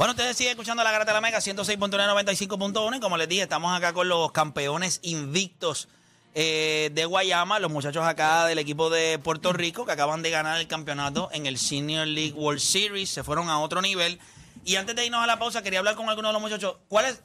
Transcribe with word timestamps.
Bueno, 0.00 0.12
ustedes 0.12 0.34
siguen 0.34 0.52
escuchando 0.52 0.82
la 0.82 0.92
Garata 0.92 1.10
de 1.10 1.16
la 1.16 1.20
Mega 1.20 1.40
106.995.1 1.40 2.96
y 2.96 3.00
como 3.00 3.18
les 3.18 3.28
dije, 3.28 3.42
estamos 3.42 3.76
acá 3.76 3.92
con 3.92 4.08
los 4.08 4.32
campeones 4.32 4.98
invictos 5.02 5.88
eh, 6.34 6.88
de 6.94 7.04
Guayama, 7.04 7.58
los 7.58 7.70
muchachos 7.70 8.02
acá 8.06 8.46
del 8.46 8.58
equipo 8.58 8.88
de 8.88 9.18
Puerto 9.18 9.52
Rico 9.52 9.84
que 9.84 9.92
acaban 9.92 10.22
de 10.22 10.30
ganar 10.30 10.58
el 10.58 10.66
campeonato 10.66 11.28
en 11.32 11.44
el 11.44 11.58
Senior 11.58 12.06
League 12.06 12.32
World 12.32 12.60
Series, 12.60 13.10
se 13.10 13.22
fueron 13.22 13.50
a 13.50 13.60
otro 13.60 13.82
nivel. 13.82 14.18
Y 14.64 14.76
antes 14.76 14.96
de 14.96 15.04
irnos 15.04 15.22
a 15.22 15.26
la 15.26 15.38
pausa, 15.38 15.60
quería 15.62 15.80
hablar 15.80 15.96
con 15.96 16.08
algunos 16.08 16.30
de 16.30 16.32
los 16.32 16.40
muchachos. 16.40 16.76
¿Cuáles? 16.88 17.20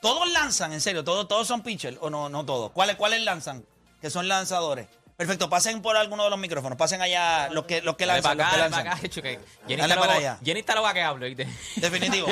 ¿Todos 0.00 0.30
lanzan, 0.30 0.72
en 0.72 0.80
serio? 0.80 1.04
¿Todos, 1.04 1.28
todos 1.28 1.46
son 1.46 1.60
pitchers 1.60 1.98
o 2.00 2.08
no, 2.08 2.30
no 2.30 2.46
todos? 2.46 2.70
¿Cuáles, 2.70 2.96
¿Cuáles 2.96 3.20
lanzan? 3.20 3.66
Que 4.00 4.08
son 4.08 4.28
lanzadores. 4.28 4.86
Perfecto, 5.16 5.48
pasen 5.48 5.80
por 5.80 5.96
alguno 5.96 6.24
de 6.24 6.30
los 6.30 6.38
micrófonos, 6.38 6.76
pasen 6.76 7.00
allá 7.00 7.48
los 7.50 7.64
que, 7.64 7.80
los 7.80 7.96
que 7.96 8.04
Dale 8.04 8.20
lanzan. 8.20 8.36
para 8.36 8.36
los 8.36 8.36
que 8.36 8.42
acá, 8.42 8.50
dale 8.50 8.62
lanzan. 8.70 8.84
para 8.84 8.96
acá, 8.96 9.06
hecho 9.06 9.22
que 9.22 9.40
Jenny 9.66 9.76
Dale 9.80 9.94
está 9.94 10.00
para 10.00 10.06
loca- 10.14 10.18
allá. 10.18 10.38
Jenny 10.44 10.60
está. 10.60 11.80
Definitivo. 11.80 12.26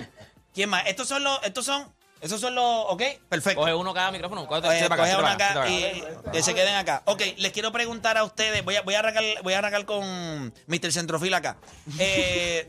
¿Quién 0.54 0.68
más? 0.70 0.86
Estos 0.86 1.08
son 1.08 1.24
los, 1.24 1.42
estos 1.44 1.64
son, 1.64 1.90
esos 2.20 2.38
son 2.40 2.54
los, 2.54 2.64
ok, 2.88 3.02
perfecto. 3.28 3.60
Coge 3.60 3.72
uno 3.74 3.94
cada 3.94 4.10
micrófono. 4.10 4.46
Coge, 4.46 4.68
Oye, 4.68 4.86
coge 4.88 5.12
acá, 5.12 5.32
acá 5.32 5.32
acá, 5.32 5.50
acá. 5.62 5.68
y 5.70 6.02
que 6.32 6.42
se 6.42 6.54
queden 6.54 6.74
acá. 6.74 7.02
Ok, 7.06 7.22
les 7.38 7.52
quiero 7.52 7.72
preguntar 7.72 8.18
a 8.18 8.24
ustedes, 8.24 8.62
voy 8.64 8.76
a, 8.76 8.82
voy 8.82 8.94
a, 8.94 8.98
arrancar, 8.98 9.24
voy 9.42 9.52
a 9.54 9.58
arrancar 9.58 9.84
con 9.86 10.52
Mr. 10.66 10.92
Centrofil 10.92 11.32
acá. 11.34 11.56
Eh, 11.98 12.68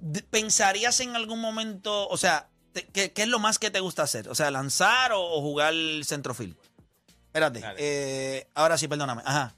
d- 0.00 0.22
¿Pensarías 0.30 1.00
en 1.00 1.14
algún 1.16 1.40
momento, 1.40 2.08
o 2.08 2.16
sea, 2.16 2.48
te- 2.72 2.86
¿qué, 2.86 3.12
qué 3.12 3.22
es 3.22 3.28
lo 3.28 3.38
más 3.38 3.58
que 3.58 3.70
te 3.70 3.80
gusta 3.80 4.02
hacer? 4.02 4.28
O 4.28 4.34
sea, 4.34 4.50
lanzar 4.50 5.12
o, 5.12 5.20
o 5.22 5.40
jugar 5.40 5.74
centrofil. 6.04 6.56
Espérate, 7.46 7.74
eh, 7.78 8.48
ahora 8.54 8.76
sí, 8.76 8.88
perdóname. 8.88 9.22
Ajá. 9.24 9.54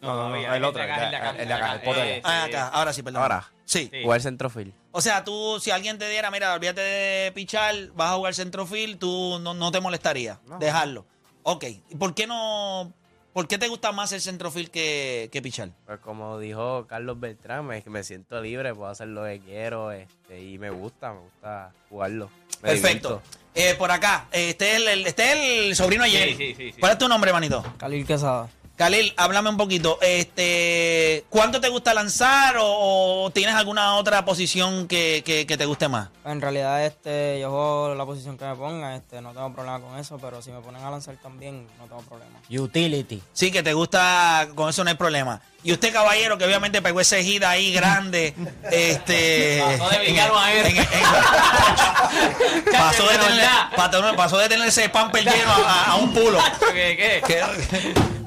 No, 0.00 0.14
no, 0.16 0.28
no, 0.28 0.36
el 0.36 0.64
otro, 0.64 0.82
el 0.82 0.88
de 0.88 0.94
acá, 0.94 1.30
el 1.30 1.48
de 1.48 1.54
acá, 1.54 1.74
el 1.74 1.80
pote 1.80 2.00
de 2.00 2.12
allá. 2.14 2.22
Ah, 2.24 2.44
acá, 2.44 2.68
ahora 2.68 2.92
sí, 2.92 3.02
perdóname. 3.02 3.34
Ahora. 3.34 3.52
Sí. 3.64 3.90
Jugar 4.02 4.20
centrofil. 4.20 4.74
O 4.92 5.00
sea, 5.00 5.24
tú, 5.24 5.58
si 5.60 5.70
alguien 5.70 5.98
te 5.98 6.08
diera, 6.08 6.30
mira, 6.30 6.52
olvídate 6.52 6.80
de 6.82 7.32
pichar, 7.32 7.74
vas 7.94 8.10
a 8.10 8.16
jugar 8.16 8.34
centrofil, 8.34 8.98
tú 8.98 9.38
no, 9.40 9.54
no 9.54 9.72
te 9.72 9.80
molestaría 9.80 10.40
dejarlo. 10.60 11.06
Ok. 11.42 11.64
¿Y 11.64 11.96
por 11.96 12.14
qué 12.14 12.26
no? 12.26 12.92
¿Por 13.34 13.48
qué 13.48 13.58
te 13.58 13.66
gusta 13.68 13.90
más 13.92 14.12
el 14.12 14.20
centrofil 14.20 14.70
que, 14.70 15.28
que 15.32 15.42
pichar? 15.42 15.70
Pues 15.86 15.98
como 15.98 16.38
dijo 16.38 16.86
Carlos 16.86 17.18
Beltrán, 17.18 17.66
me, 17.66 17.82
me 17.86 18.04
siento 18.04 18.40
libre, 18.40 18.72
puedo 18.74 18.88
hacer 18.88 19.08
lo 19.08 19.24
que 19.24 19.40
quiero 19.44 19.90
este, 19.90 20.40
y 20.40 20.56
me 20.56 20.70
gusta, 20.70 21.12
me 21.12 21.18
gusta 21.20 21.72
jugarlo. 21.90 22.30
Me 22.62 22.70
Perfecto. 22.70 23.20
Eh, 23.56 23.74
por 23.76 23.90
acá, 23.90 24.28
eh, 24.32 24.50
este 24.50 24.76
es 24.76 24.76
el, 24.86 25.06
este 25.06 25.32
es 25.32 25.36
el 25.68 25.76
sobrino 25.76 26.04
de 26.04 26.10
Sí, 26.10 26.16
Jerry. 26.16 26.34
sí, 26.36 26.54
sí, 26.56 26.72
sí. 26.74 26.80
¿Cuál 26.80 26.92
es 26.92 26.98
tu 26.98 27.08
nombre, 27.08 27.32
manito? 27.32 27.62
Khalil 27.76 28.06
Quesada. 28.06 28.48
Khalil, 28.76 29.14
háblame 29.16 29.50
un 29.50 29.56
poquito. 29.56 29.98
Este, 30.02 31.24
¿Cuánto 31.30 31.60
te 31.60 31.68
gusta 31.68 31.94
lanzar 31.94 32.56
o, 32.58 33.22
o 33.24 33.30
tienes 33.30 33.54
alguna 33.54 33.94
otra 33.94 34.24
posición 34.24 34.88
que, 34.88 35.22
que- 35.24 35.46
que 35.46 35.56
te 35.56 35.64
guste 35.64 35.86
más? 35.86 36.08
En 36.24 36.40
realidad, 36.40 36.84
este, 36.84 37.38
yo 37.40 37.50
juego 37.50 37.94
la 37.94 38.04
posición 38.04 38.36
que 38.36 38.44
me 38.44 38.56
ponga, 38.56 38.96
este, 38.96 39.20
no 39.20 39.32
tengo 39.32 39.52
problema 39.52 39.78
con 39.80 39.96
eso, 39.98 40.18
pero 40.18 40.42
si 40.42 40.50
me 40.50 40.58
ponen 40.60 40.82
a 40.82 40.90
lanzar 40.90 41.14
también, 41.22 41.68
no 41.78 41.84
tengo 41.86 42.02
problema. 42.02 42.40
Utility. 42.50 43.22
Sí, 43.32 43.52
que 43.52 43.62
te 43.62 43.74
gusta, 43.74 44.48
con 44.56 44.68
eso 44.70 44.82
no 44.82 44.90
hay 44.90 44.96
problema. 44.96 45.40
Y 45.62 45.72
usted, 45.72 45.92
caballero, 45.92 46.36
que 46.36 46.44
obviamente 46.44 46.82
pegó 46.82 47.00
ese 47.00 47.22
hit 47.22 47.44
ahí 47.44 47.72
grande, 47.72 48.34
este... 48.72 49.62
Pasó 49.78 49.88
de 49.90 49.96
a 49.96 50.52
él. 50.52 50.66
en- 50.66 50.76
en- 50.78 50.84
pasó, 52.72 53.08
de 53.08 53.18
tener, 53.18 53.48
pasó, 53.76 54.16
pasó 54.16 54.38
de 54.38 54.48
tener 54.48 54.66
ese 54.68 54.88
pamper 54.88 55.22
lleno 55.24 55.52
a, 55.52 55.92
a 55.92 55.96
un 55.96 56.12
pulo. 56.12 56.38
¿Qué? 56.72 57.22
¿Qué? 57.24 57.42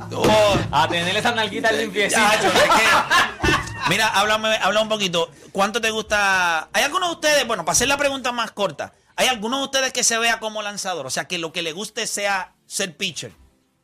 Oh, 0.09 0.23
A 0.71 0.88
tenerle 0.89 1.19
esas 1.19 1.35
nalguitas 1.35 1.73
limpiecitas. 1.73 2.31
chacho, 2.35 2.47
es 2.47 2.63
que- 2.63 3.89
Mira, 3.89 4.07
háblame, 4.09 4.55
habla 4.61 4.81
un 4.81 4.89
poquito. 4.89 5.31
¿Cuánto 5.53 5.80
te 5.80 5.91
gusta? 5.91 6.67
¿Hay 6.73 6.83
algunos 6.83 7.09
de 7.09 7.16
ustedes, 7.16 7.47
bueno, 7.47 7.63
para 7.63 7.71
hacer 7.73 7.88
la 7.88 7.97
pregunta 7.97 8.31
más 8.33 8.52
corta, 8.52 8.93
¿hay 9.15 9.27
algunos 9.27 9.59
de 9.59 9.65
ustedes 9.65 9.93
que 9.93 10.03
se 10.03 10.17
vea 10.17 10.39
como 10.39 10.61
lanzador? 10.61 11.05
O 11.05 11.09
sea, 11.09 11.25
que 11.25 11.38
lo 11.38 11.53
que 11.53 11.61
le 11.61 11.71
guste 11.71 12.05
sea 12.05 12.53
ser 12.65 12.98
pitcher. 12.98 13.31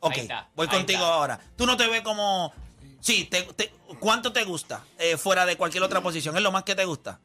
Ok, 0.00 0.18
está, 0.18 0.50
voy 0.54 0.68
contigo 0.68 1.00
está. 1.04 1.14
ahora. 1.14 1.40
Tú 1.56 1.64
no 1.64 1.76
te 1.78 1.86
ves 1.86 2.02
como... 2.02 2.52
Sí, 3.00 3.24
te- 3.24 3.42
te- 3.54 3.72
¿cuánto 3.98 4.32
te 4.32 4.44
gusta 4.44 4.82
eh, 4.98 5.16
fuera 5.16 5.46
de 5.46 5.56
cualquier 5.56 5.82
otra 5.82 6.02
posición? 6.02 6.36
¿Es 6.36 6.42
lo 6.42 6.52
más 6.52 6.64
que 6.64 6.74
te 6.74 6.84
gusta? 6.84 7.18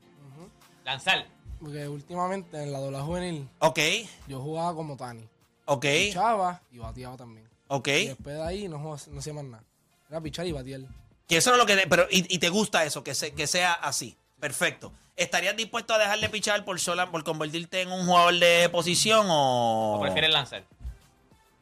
Lanzar. 0.85 1.25
Porque 1.59 1.85
últimamente 1.89 2.63
en 2.63 2.71
la 2.71 2.79
doble 2.79 2.99
juvenil 2.99 3.49
Ok, 3.59 3.79
yo 4.27 4.39
jugaba 4.39 4.73
como 4.73 4.95
Tani. 4.95 5.27
ok, 5.65 5.81
Pichaba 5.81 6.61
y 6.71 6.77
bateaba 6.77 7.17
también. 7.17 7.48
Ok. 7.69 7.87
Y 7.87 8.07
después 8.07 8.35
de 8.35 8.43
ahí 8.43 8.67
no, 8.67 8.77
no 8.77 9.19
hacía 9.19 9.33
más 9.33 9.45
nada. 9.45 9.63
Era 10.09 10.19
pichar 10.21 10.45
y 10.45 10.51
batear. 10.51 10.81
Que 11.27 11.37
eso 11.37 11.51
es 11.51 11.57
lo 11.57 11.65
que... 11.65 11.77
pero, 11.89 12.05
y, 12.11 12.25
y 12.33 12.39
te 12.39 12.49
gusta 12.49 12.83
eso, 12.83 13.03
que, 13.03 13.15
se- 13.15 13.31
que 13.33 13.47
sea 13.47 13.71
así. 13.73 14.17
Perfecto. 14.39 14.91
¿Estarías 15.15 15.55
dispuesto 15.55 15.93
a 15.93 15.97
dejar 15.97 16.19
de 16.19 16.29
pichar 16.29 16.65
por, 16.65 16.79
sola, 16.79 17.11
por 17.11 17.23
convertirte 17.23 17.81
en 17.81 17.91
un 17.91 18.05
jugador 18.05 18.37
de 18.39 18.67
posición 18.69 19.27
o...? 19.29 19.95
¿O 19.97 20.01
prefieres 20.01 20.31
lanzar? 20.31 20.63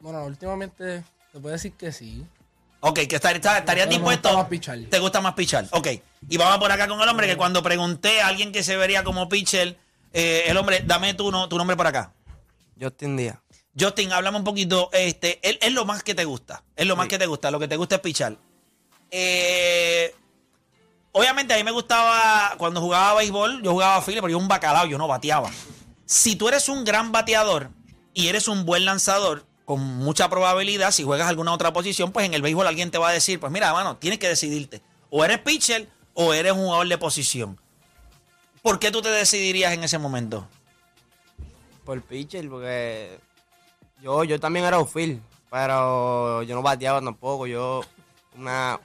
Bueno, 0.00 0.24
últimamente 0.24 1.04
te 1.32 1.40
puedo 1.40 1.52
decir 1.52 1.72
que 1.72 1.92
sí. 1.92 2.24
Ok, 2.80 3.00
que 3.08 3.16
estar- 3.16 3.34
estar- 3.34 3.58
estarías 3.58 3.88
dispuesto. 3.88 4.28
gusta 4.28 4.42
más 4.42 4.48
pichar. 4.48 4.78
Te 4.88 4.98
gusta 5.00 5.20
más 5.20 5.34
pichar. 5.34 5.66
Ok. 5.72 5.88
Y 6.28 6.36
vamos 6.36 6.58
por 6.58 6.70
acá 6.70 6.86
con 6.88 7.00
el 7.00 7.08
hombre 7.08 7.26
que 7.26 7.36
cuando 7.36 7.62
pregunté 7.62 8.20
a 8.22 8.28
alguien 8.28 8.52
que 8.52 8.62
se 8.62 8.76
vería 8.76 9.02
como 9.02 9.28
pitcher, 9.28 9.76
eh, 10.12 10.44
el 10.46 10.56
hombre, 10.56 10.82
dame 10.86 11.14
tu, 11.14 11.30
no- 11.32 11.48
tu 11.48 11.58
nombre 11.58 11.76
por 11.76 11.86
acá. 11.88 12.12
Justin 12.80 13.16
Díaz. 13.16 13.38
Justin, 13.78 14.12
háblame 14.12 14.38
un 14.38 14.44
poquito. 14.44 14.90
Este, 14.92 15.38
es, 15.42 15.58
es 15.60 15.72
lo 15.72 15.84
más 15.84 16.02
que 16.02 16.14
te 16.14 16.24
gusta. 16.24 16.62
Es 16.76 16.86
lo 16.86 16.96
más 16.96 17.08
que 17.08 17.18
te 17.18 17.26
gusta. 17.26 17.50
Lo 17.50 17.58
que 17.58 17.68
te 17.68 17.76
gusta 17.76 17.96
es 17.96 18.00
pichar. 18.00 18.36
Eh, 19.10 20.14
obviamente 21.12 21.54
a 21.54 21.56
mí 21.56 21.64
me 21.64 21.70
gustaba 21.70 22.54
cuando 22.58 22.80
jugaba 22.80 23.14
béisbol, 23.14 23.62
yo 23.62 23.72
jugaba 23.72 24.02
file, 24.02 24.20
pero 24.20 24.30
yo 24.30 24.38
un 24.38 24.48
bacalao, 24.48 24.86
yo 24.86 24.98
no 24.98 25.08
bateaba. 25.08 25.50
Si 26.04 26.36
tú 26.36 26.48
eres 26.48 26.68
un 26.68 26.84
gran 26.84 27.12
bateador 27.12 27.70
y 28.14 28.28
eres 28.28 28.48
un 28.48 28.64
buen 28.64 28.84
lanzador, 28.84 29.46
con 29.64 29.80
mucha 29.80 30.30
probabilidad, 30.30 30.92
si 30.92 31.02
juegas 31.02 31.28
alguna 31.28 31.52
otra 31.52 31.74
posición, 31.74 32.10
pues 32.10 32.24
en 32.24 32.32
el 32.32 32.40
béisbol 32.40 32.66
alguien 32.66 32.90
te 32.90 32.96
va 32.96 33.10
a 33.10 33.12
decir, 33.12 33.38
pues 33.38 33.52
mira, 33.52 33.70
mano, 33.74 33.98
tienes 33.98 34.18
que 34.18 34.26
decidirte. 34.26 34.80
O 35.10 35.24
eres 35.24 35.40
pitcher 35.40 35.88
o 36.14 36.32
eres 36.32 36.52
un 36.52 36.60
jugador 36.60 36.88
de 36.88 36.96
posición. 36.96 37.60
¿Por 38.62 38.78
qué 38.78 38.90
tú 38.90 39.02
te 39.02 39.10
decidirías 39.10 39.74
en 39.74 39.84
ese 39.84 39.98
momento? 39.98 40.48
Por 41.84 42.02
pitcher, 42.02 42.48
porque 42.48 43.20
yo, 44.02 44.24
yo 44.24 44.38
también 44.40 44.64
era 44.66 44.76
outfield, 44.76 45.20
pero 45.50 46.42
yo 46.42 46.54
no 46.54 46.62
bateaba 46.62 47.00
tampoco, 47.00 47.46
yo 47.46 47.82
una, 48.36 48.78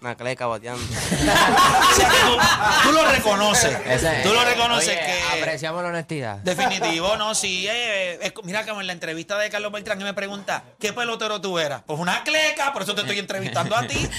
una 0.00 0.14
cleca 0.16 0.46
bateando. 0.46 0.82
Tú, 0.84 0.92
tú 2.84 2.92
lo 2.92 3.10
reconoces. 3.10 3.76
Ese- 3.86 4.20
tú 4.22 4.32
lo 4.32 4.44
reconoces 4.44 4.88
Oye, 4.88 4.98
que... 5.00 5.38
Apreciamos 5.40 5.82
la 5.82 5.88
honestidad. 5.88 6.36
Definitivo, 6.38 7.16
no, 7.18 7.34
sí. 7.34 7.66
eh, 7.68 8.18
es 8.22 8.32
mira, 8.44 8.64
como 8.66 8.80
en 8.80 8.86
la 8.86 8.92
entrevista 8.92 9.38
de 9.38 9.50
Carlos 9.50 9.72
Beltrán, 9.72 9.98
que 9.98 10.04
me 10.04 10.14
pregunta, 10.14 10.64
¿qué 10.78 10.92
pelotero 10.92 11.40
tú 11.40 11.58
eras? 11.58 11.82
Pues 11.86 11.98
una 11.98 12.22
cleca, 12.24 12.72
por 12.72 12.82
eso 12.82 12.94
te 12.94 13.02
estoy 13.02 13.18
entrevistando 13.18 13.76
a 13.76 13.86
ti. 13.86 14.08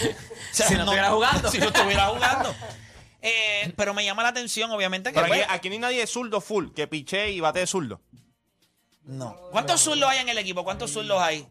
O 0.53 0.55
sea, 0.55 0.67
Si 0.67 0.75
no 0.75 0.81
estuviera 0.81 1.09
jugando. 1.09 1.49
Si 1.49 1.57
no 1.57 1.65
estuviera 1.65 2.05
jugando. 2.09 2.53
Eh, 3.23 3.73
pero 3.75 3.95
me 3.95 4.05
llama 4.05 4.21
la 4.21 4.29
atención, 4.29 4.69
obviamente, 4.69 5.09
que... 5.11 5.15
Pero 5.15 5.33
aquí, 5.33 5.41
pues, 5.43 5.47
aquí 5.49 5.69
no 5.69 5.73
hay 5.73 5.79
nadie 5.79 6.05
zurdo 6.05 6.41
full, 6.41 6.67
que 6.75 6.85
piche 6.85 7.31
y 7.31 7.39
bate 7.39 7.57
de 7.59 7.65
zurdo. 7.65 7.99
No. 9.05 9.35
¿Cuántos 9.51 9.81
zurdos 9.81 10.09
hay 10.09 10.19
en 10.19 10.29
el 10.29 10.37
equipo? 10.37 10.63
¿Cuántos 10.63 10.91
zurdos 10.91 11.21
hay? 11.21 11.47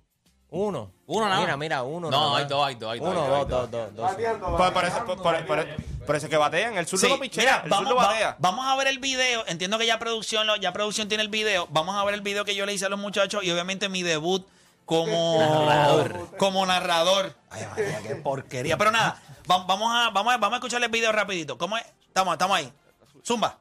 Uno. 0.50 0.92
Uno 1.06 1.28
nada. 1.28 1.40
Mira, 1.40 1.56
mira, 1.56 1.82
uno. 1.82 2.10
No, 2.10 2.20
nada 2.28 2.38
hay 2.38 2.44
dos, 2.46 2.66
hay 2.66 2.74
dos, 2.74 2.92
hay 2.92 2.98
dos. 3.00 3.08
Uno, 3.08 3.26
dos, 3.26 3.48
dos, 3.48 3.70
dos, 3.70 3.94
dos, 3.96 4.10
es 6.22 6.28
que 6.28 6.36
batean. 6.36 6.76
El 6.76 6.86
zurdo 6.86 7.06
Sí, 7.06 7.12
no 7.12 7.18
pichea, 7.18 7.42
mira, 7.42 7.60
el 7.64 7.70
vamos, 7.70 7.88
zurdo 7.88 7.96
va- 8.02 8.06
batea. 8.08 8.36
vamos 8.38 8.66
a 8.66 8.76
ver 8.76 8.88
el 8.88 8.98
video. 8.98 9.44
Entiendo 9.46 9.78
que 9.78 9.86
ya 9.86 9.98
producción, 9.98 10.46
lo- 10.46 10.56
ya 10.56 10.72
producción 10.72 11.08
tiene 11.08 11.22
el 11.22 11.30
video. 11.30 11.66
Vamos 11.70 11.96
a 11.96 12.04
ver 12.04 12.14
el 12.14 12.20
video 12.20 12.44
que 12.44 12.54
yo 12.54 12.66
le 12.66 12.74
hice 12.74 12.84
a 12.84 12.88
los 12.90 12.98
muchachos 12.98 13.42
y 13.44 13.50
obviamente 13.50 13.88
mi 13.88 14.02
debut 14.02 14.46
como 14.84 15.38
narrador. 15.66 16.36
Como 16.36 16.66
narrador. 16.66 17.34
Ay, 17.50 17.62
María, 17.70 18.00
qué 18.02 18.16
porquería. 18.16 18.76
Pero 18.76 18.90
nada, 18.90 19.22
va- 19.50 19.64
vamos 19.64 19.90
a, 19.94 20.10
vamos 20.10 20.34
a, 20.34 20.36
vamos 20.36 20.52
a 20.54 20.56
escuchar 20.56 20.82
el 20.82 20.90
video 20.90 21.12
rapidito. 21.12 21.56
¿Cómo 21.56 21.78
es? 21.78 21.84
Estamos, 22.08 22.32
estamos 22.34 22.56
ahí. 22.58 22.70
Zumba. 23.24 23.58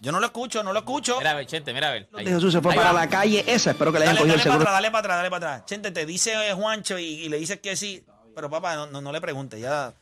Yo 0.00 0.12
no 0.12 0.20
lo 0.20 0.26
escucho, 0.26 0.62
no 0.62 0.72
lo 0.72 0.78
escucho. 0.80 1.18
Mira 1.18 1.32
a 1.32 1.34
ver, 1.34 1.46
Chente, 1.46 1.72
mira 1.74 1.88
a 1.88 1.92
ver. 1.92 2.08
Ahí. 2.14 2.24
de 2.24 2.32
Jesús 2.32 2.52
se 2.52 2.60
fue 2.60 2.72
Ahí 2.72 2.78
para 2.78 2.92
va. 2.92 3.00
la 3.00 3.08
calle 3.08 3.44
esa. 3.46 3.72
Espero 3.72 3.92
que 3.92 3.98
le 3.98 4.04
hayan 4.04 4.14
Dale, 4.16 4.20
cogido 4.32 4.36
dale 4.36 4.42
el 4.42 4.48
para 4.48 4.52
seguro. 4.52 4.60
atrás, 4.62 4.74
dale 4.74 4.90
para 4.90 4.98
atrás, 5.00 5.16
dale 5.18 5.30
para 5.30 5.54
atrás. 5.54 5.66
Chente, 5.66 5.90
te 5.90 6.06
dice 6.06 6.32
eh, 6.48 6.52
Juancho 6.54 6.98
y, 6.98 7.04
y 7.04 7.28
le 7.28 7.38
dices 7.38 7.58
que 7.60 7.74
sí. 7.76 8.04
Pero 8.34 8.48
papá, 8.48 8.76
no, 8.76 8.86
no, 8.86 9.00
no 9.00 9.10
le 9.12 9.20
pregunte, 9.20 9.58
ya. 9.58 9.92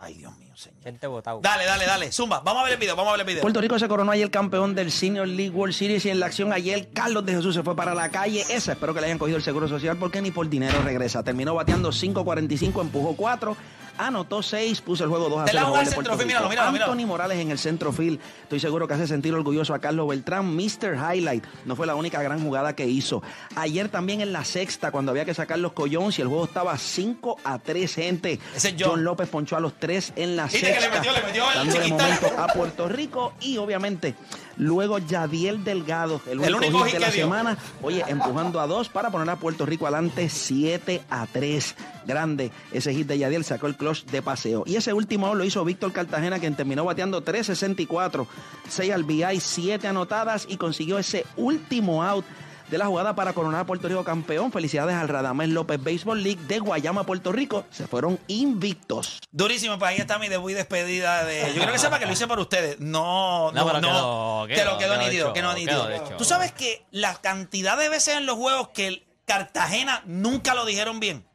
Ay, 0.00 0.14
Dios 0.14 0.36
mío, 0.36 0.54
señor. 0.56 0.80
Gente 0.82 1.06
botado. 1.08 1.40
Dale, 1.42 1.64
dale, 1.64 1.84
dale. 1.84 2.12
Zumba, 2.12 2.38
vamos 2.40 2.60
a 2.60 2.64
ver 2.66 2.74
el 2.74 2.78
video, 2.78 2.94
vamos 2.94 3.08
a 3.08 3.12
ver 3.16 3.20
el 3.22 3.26
video. 3.26 3.42
Puerto 3.42 3.60
Rico 3.60 3.78
se 3.80 3.88
coronó 3.88 4.12
ayer 4.12 4.30
campeón 4.30 4.72
del 4.74 4.92
Senior 4.92 5.26
League 5.26 5.50
World 5.50 5.74
Series 5.74 6.04
y 6.04 6.10
en 6.10 6.20
la 6.20 6.26
acción 6.26 6.52
ayer 6.52 6.90
Carlos 6.92 7.26
de 7.26 7.32
Jesús 7.34 7.54
se 7.56 7.64
fue 7.64 7.74
para 7.74 7.94
la 7.94 8.08
calle 8.10 8.44
esa. 8.48 8.72
Espero 8.72 8.94
que 8.94 9.00
le 9.00 9.06
hayan 9.06 9.18
cogido 9.18 9.38
el 9.38 9.42
seguro 9.42 9.66
social 9.66 9.96
porque 9.96 10.20
ni 10.22 10.30
por 10.30 10.48
dinero 10.48 10.80
regresa. 10.82 11.24
Terminó 11.24 11.52
bateando 11.54 11.88
5.45, 11.90 12.80
empujó 12.80 13.16
4, 13.16 13.56
anotó 13.98 14.42
seis, 14.42 14.80
puso 14.80 15.04
el 15.04 15.10
juego 15.10 15.28
2 15.28 15.40
a 15.40 15.44
Te 15.44 15.52
la 15.52 15.60
0 15.60 15.60
a 15.60 15.64
jugó 15.66 15.74
favor 15.74 15.78
al 15.78 15.84
de 15.84 15.94
Puerto 15.94 16.10
centrofield, 16.10 16.26
míralo, 16.28 16.48
míralo, 16.48 16.72
míralo. 16.72 16.92
Anthony 16.92 17.06
Morales 17.06 17.38
en 17.38 17.50
el 17.50 17.58
centrofield. 17.58 18.20
Estoy 18.42 18.60
seguro 18.60 18.88
que 18.88 18.94
hace 18.94 19.06
sentir 19.06 19.34
orgulloso 19.34 19.74
a 19.74 19.80
Carlos 19.80 20.08
Beltrán. 20.08 20.54
Mr. 20.56 20.96
Highlight. 20.96 21.44
No 21.64 21.76
fue 21.76 21.86
la 21.86 21.94
única 21.94 22.22
gran 22.22 22.42
jugada 22.42 22.74
que 22.74 22.86
hizo. 22.86 23.22
Ayer 23.56 23.88
también 23.88 24.20
en 24.20 24.32
la 24.32 24.44
sexta, 24.44 24.90
cuando 24.90 25.10
había 25.10 25.24
que 25.24 25.34
sacar 25.34 25.58
los 25.58 25.72
collones 25.72 26.18
y 26.18 26.22
el 26.22 26.28
juego 26.28 26.44
estaba 26.44 26.76
5 26.78 27.36
a 27.44 27.58
3, 27.58 27.94
gente. 27.94 28.40
Ese 28.54 28.68
es 28.68 28.74
John. 28.78 28.90
John 28.90 29.04
López 29.04 29.28
ponchó 29.28 29.56
a 29.56 29.60
los 29.60 29.78
tres 29.78 30.12
en 30.16 30.36
la 30.36 30.44
Viste 30.44 30.60
que 30.60 30.66
le 30.66 30.80
sexta. 30.80 30.96
metió, 30.98 31.12
le 31.12 31.22
metió 31.22 31.50
el 31.50 31.54
dándole 31.54 31.88
momento 31.88 32.30
a 32.38 32.46
Puerto 32.48 32.88
Rico 32.88 33.34
y 33.40 33.56
obviamente 33.58 34.14
luego 34.58 34.98
Yadiel 34.98 35.64
Delgado, 35.64 36.20
el 36.28 36.40
único, 36.40 36.58
único 36.58 36.78
hit 36.84 36.86
hit 36.86 36.94
de 36.94 37.00
la 37.00 37.10
dio. 37.10 37.24
semana, 37.24 37.56
oye, 37.82 38.04
empujando 38.06 38.60
a 38.60 38.66
dos 38.66 38.88
para 38.88 39.10
poner 39.10 39.30
a 39.30 39.36
Puerto 39.36 39.64
Rico 39.64 39.86
adelante 39.86 40.28
7 40.28 41.02
a 41.08 41.26
3. 41.26 41.74
Grande 42.06 42.50
ese 42.72 42.92
hit 42.92 43.06
de 43.06 43.18
Yadiel, 43.18 43.44
sacó 43.44 43.66
el 43.66 43.76
clutch 43.76 44.04
de 44.06 44.22
paseo. 44.22 44.64
Y 44.66 44.76
ese 44.76 44.92
último 44.92 45.26
out 45.26 45.36
lo 45.36 45.44
hizo 45.44 45.64
Víctor 45.64 45.92
Cartagena, 45.92 46.38
quien 46.38 46.54
terminó 46.54 46.84
bateando 46.84 47.24
3.64, 47.24 48.26
6 48.68 48.92
al 48.92 49.04
BI, 49.04 49.40
7 49.40 49.86
anotadas 49.86 50.46
y 50.48 50.56
consiguió 50.56 50.98
ese 50.98 51.24
último 51.36 52.02
out 52.02 52.24
de 52.70 52.78
la 52.78 52.86
jugada 52.86 53.14
para 53.14 53.32
coronar 53.32 53.60
a 53.60 53.66
Puerto 53.66 53.88
Rico 53.88 54.04
campeón. 54.04 54.52
Felicidades 54.52 54.94
al 54.96 55.08
Radamés 55.08 55.48
López 55.48 55.82
Baseball 55.82 56.22
League 56.22 56.40
de 56.46 56.58
Guayama, 56.58 57.04
Puerto 57.04 57.32
Rico. 57.32 57.64
Se 57.70 57.86
fueron 57.86 58.18
invictos. 58.28 59.18
Durísimo, 59.30 59.78
pues 59.78 59.90
ahí 59.90 59.96
está 59.98 60.18
mi 60.18 60.28
debut 60.28 60.50
y 60.50 60.54
despedida 60.54 61.24
de. 61.24 61.52
Yo 61.54 61.60
creo 61.62 61.72
que 61.72 61.78
sepa 61.78 61.98
que 61.98 62.06
lo 62.06 62.12
hice 62.12 62.26
por 62.26 62.38
ustedes. 62.38 62.78
No, 62.80 63.50
no, 63.52 63.60
No, 63.60 63.66
pero 63.66 63.80
no. 63.80 63.88
quedó- 63.88 64.46
Te 64.46 64.64
lo 64.64 64.78
quedó- 64.78 64.96
quedó 64.96 64.98
nítido, 64.98 65.32
quedó 65.32 65.54
nítido. 65.54 65.88
Tú 66.18 66.24
sabes 66.24 66.52
que 66.52 66.84
la 66.90 67.14
cantidad 67.16 67.76
de 67.78 67.88
veces 67.88 68.16
en 68.16 68.26
los 68.26 68.36
juegos 68.36 68.68
que 68.68 68.86
el 68.88 69.04
Cartagena 69.24 70.02
nunca 70.06 70.54
lo 70.54 70.64
dijeron 70.64 71.00
bien. 71.00 71.26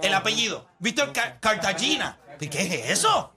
El 0.00 0.14
apellido. 0.14 0.66
Víctor 0.78 1.12
Ca- 1.12 1.38
Cartagena. 1.38 2.18
¿Qué 2.38 2.46
es 2.84 2.90
eso? 3.00 3.32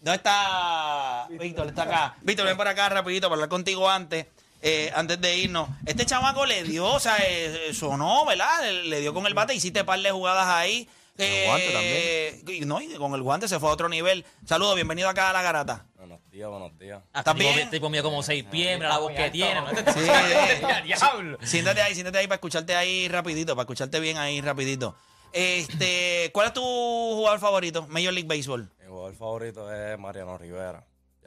¿Dónde 0.00 0.16
está 0.16 1.26
Víctor? 1.30 1.66
Está 1.66 1.82
acá. 1.82 2.16
Víctor, 2.22 2.46
ven 2.46 2.56
por 2.56 2.68
acá 2.68 2.88
rapidito 2.88 3.26
para 3.28 3.34
hablar 3.34 3.48
contigo 3.48 3.90
antes. 3.90 4.26
Eh, 4.62 4.90
antes 4.94 5.20
de 5.20 5.36
irnos. 5.36 5.68
Este 5.86 6.04
chamaco 6.06 6.44
le 6.46 6.62
dio, 6.64 6.86
o 6.86 7.00
sea, 7.00 7.16
eh, 7.26 7.70
sonó, 7.74 8.24
¿verdad? 8.26 8.62
Le, 8.62 8.84
le 8.84 9.00
dio 9.00 9.14
con 9.14 9.26
el 9.26 9.34
bate, 9.34 9.54
hiciste 9.54 9.84
par 9.84 10.00
de 10.00 10.10
jugadas 10.10 10.46
ahí. 10.46 10.88
el 11.16 11.46
guante 11.46 11.72
también. 11.72 12.68
No, 12.68 12.80
y 12.80 12.94
con 12.94 13.14
el 13.14 13.22
guante 13.22 13.48
se 13.48 13.58
fue 13.58 13.68
a 13.68 13.72
otro 13.72 13.88
nivel. 13.88 14.24
Saludos, 14.46 14.74
bienvenido 14.74 15.08
acá 15.08 15.30
a 15.30 15.32
la 15.32 15.42
garata. 15.42 15.86
Buenos 15.96 16.20
días, 16.30 16.48
buenos 16.48 16.78
días. 16.78 17.02
Hasta 17.12 17.32
¿Estás 17.32 17.34
bien? 17.36 17.54
tipo, 17.54 17.70
tipo 17.70 17.90
mío 17.90 18.02
como 18.02 18.22
seis 18.22 18.44
pies, 18.44 18.76
mira 18.78 18.88
la 18.88 18.98
voz 18.98 19.12
que 19.12 19.30
tiene. 19.30 19.60
¿no? 19.60 19.68
Sí. 19.68 20.00
Diablo. 20.84 21.38
Siéntate 21.42 21.82
ahí, 21.82 21.94
siéntate 21.94 22.18
ahí 22.18 22.26
para 22.26 22.36
escucharte 22.36 22.74
ahí 22.74 23.08
rapidito, 23.08 23.54
para 23.54 23.64
escucharte 23.64 24.00
bien 24.00 24.16
ahí 24.16 24.40
rapidito. 24.40 24.96
Este, 25.32 26.30
¿cuál 26.32 26.48
es 26.48 26.52
tu 26.54 26.62
jugador 26.62 27.38
favorito? 27.40 27.86
Major 27.88 28.12
League 28.12 28.28
Baseball. 28.28 28.70
Mi 28.80 28.86
jugador 28.88 29.14
favorito 29.14 29.72
es 29.72 29.98
Mariano 29.98 30.38
Rivera. 30.38 30.84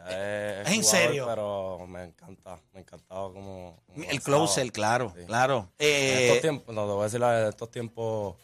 Es, 0.09 0.67
¿Es 0.67 0.73
en 0.73 0.81
jugador, 0.83 0.83
serio? 0.83 1.25
Pero 1.27 1.85
me 1.87 2.03
encanta, 2.03 2.59
me 2.73 2.79
encantaba 2.81 3.31
como. 3.33 3.81
como 3.87 4.03
El 4.09 4.21
closer, 4.21 4.71
claro, 4.71 5.13
Sí. 5.17 5.25
claro. 5.25 5.71
En 5.79 5.87
Eh, 5.87 6.27
estos 6.27 6.41
tiempos, 6.41 6.73
no, 6.75 6.81
te 6.85 6.91
voy 6.91 7.01
a 7.01 7.03
decir, 7.05 7.19
la- 7.19 7.41
en 7.41 7.47
estos 7.49 7.69
tiempos 7.71 8.35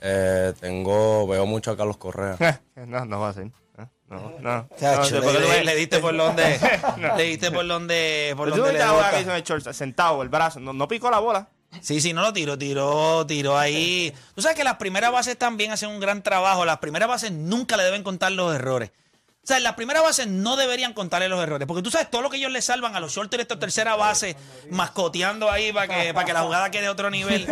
eh, 0.00 0.52
tengo, 0.60 1.26
veo 1.26 1.46
mucho 1.46 1.70
a 1.70 1.76
Carlos 1.76 1.96
Correa. 1.96 2.36
No, 2.76 3.04
no 3.04 3.20
va 3.20 3.30
a 3.30 3.32
ser. 3.32 3.46
¿eh? 3.46 3.86
No, 4.08 4.32
no. 4.40 4.68
chacho, 4.78 5.20
No, 5.20 5.32
le, 5.32 5.64
le 5.64 5.74
diste 5.74 5.98
por 5.98 6.16
donde, 6.16 6.58
le 7.16 7.22
diste 7.24 7.50
por 7.50 7.66
donde, 7.66 8.34
por 8.36 8.50
donde 8.50 8.72
le 8.74 9.20
hizo 9.20 9.34
el 9.34 9.42
short, 9.42 9.72
sentado, 9.72 10.22
el 10.22 10.28
brazo, 10.28 10.60
no, 10.60 10.72
no 10.72 10.86
picó 10.86 11.10
la 11.10 11.18
bola. 11.18 11.48
Sí, 11.80 12.00
sí, 12.00 12.12
no 12.12 12.22
lo 12.22 12.32
tiró, 12.32 12.56
tiró, 12.56 13.26
tiró 13.26 13.58
ahí. 13.58 14.14
Tú 14.34 14.40
sabes 14.40 14.56
que 14.56 14.64
las 14.64 14.76
primeras 14.76 15.10
bases 15.12 15.36
también 15.36 15.72
hacen 15.72 15.90
un 15.90 16.00
gran 16.00 16.22
trabajo. 16.22 16.64
Las 16.64 16.78
primeras 16.78 17.08
bases 17.08 17.32
nunca 17.32 17.76
le 17.76 17.82
deben 17.82 18.02
contar 18.02 18.32
los 18.32 18.54
errores. 18.54 18.92
O 19.46 19.48
sea, 19.48 19.60
las 19.60 19.74
primeras 19.74 20.02
bases 20.02 20.26
no 20.26 20.56
deberían 20.56 20.92
contarle 20.92 21.28
los 21.28 21.40
errores. 21.40 21.68
Porque 21.68 21.80
tú 21.80 21.88
sabes 21.88 22.10
todo 22.10 22.20
lo 22.20 22.30
que 22.30 22.36
ellos 22.38 22.50
le 22.50 22.60
salvan 22.60 22.96
a 22.96 23.00
los 23.00 23.12
shorters 23.14 23.42
estos 23.42 23.60
tercera 23.60 23.94
base, 23.94 24.36
mascoteando 24.70 25.48
ahí 25.48 25.72
para 25.72 25.86
que, 25.86 26.12
para 26.12 26.26
que 26.26 26.32
la 26.32 26.42
jugada 26.42 26.70
quede 26.72 26.86
a 26.86 26.90
otro 26.90 27.10
nivel. 27.10 27.46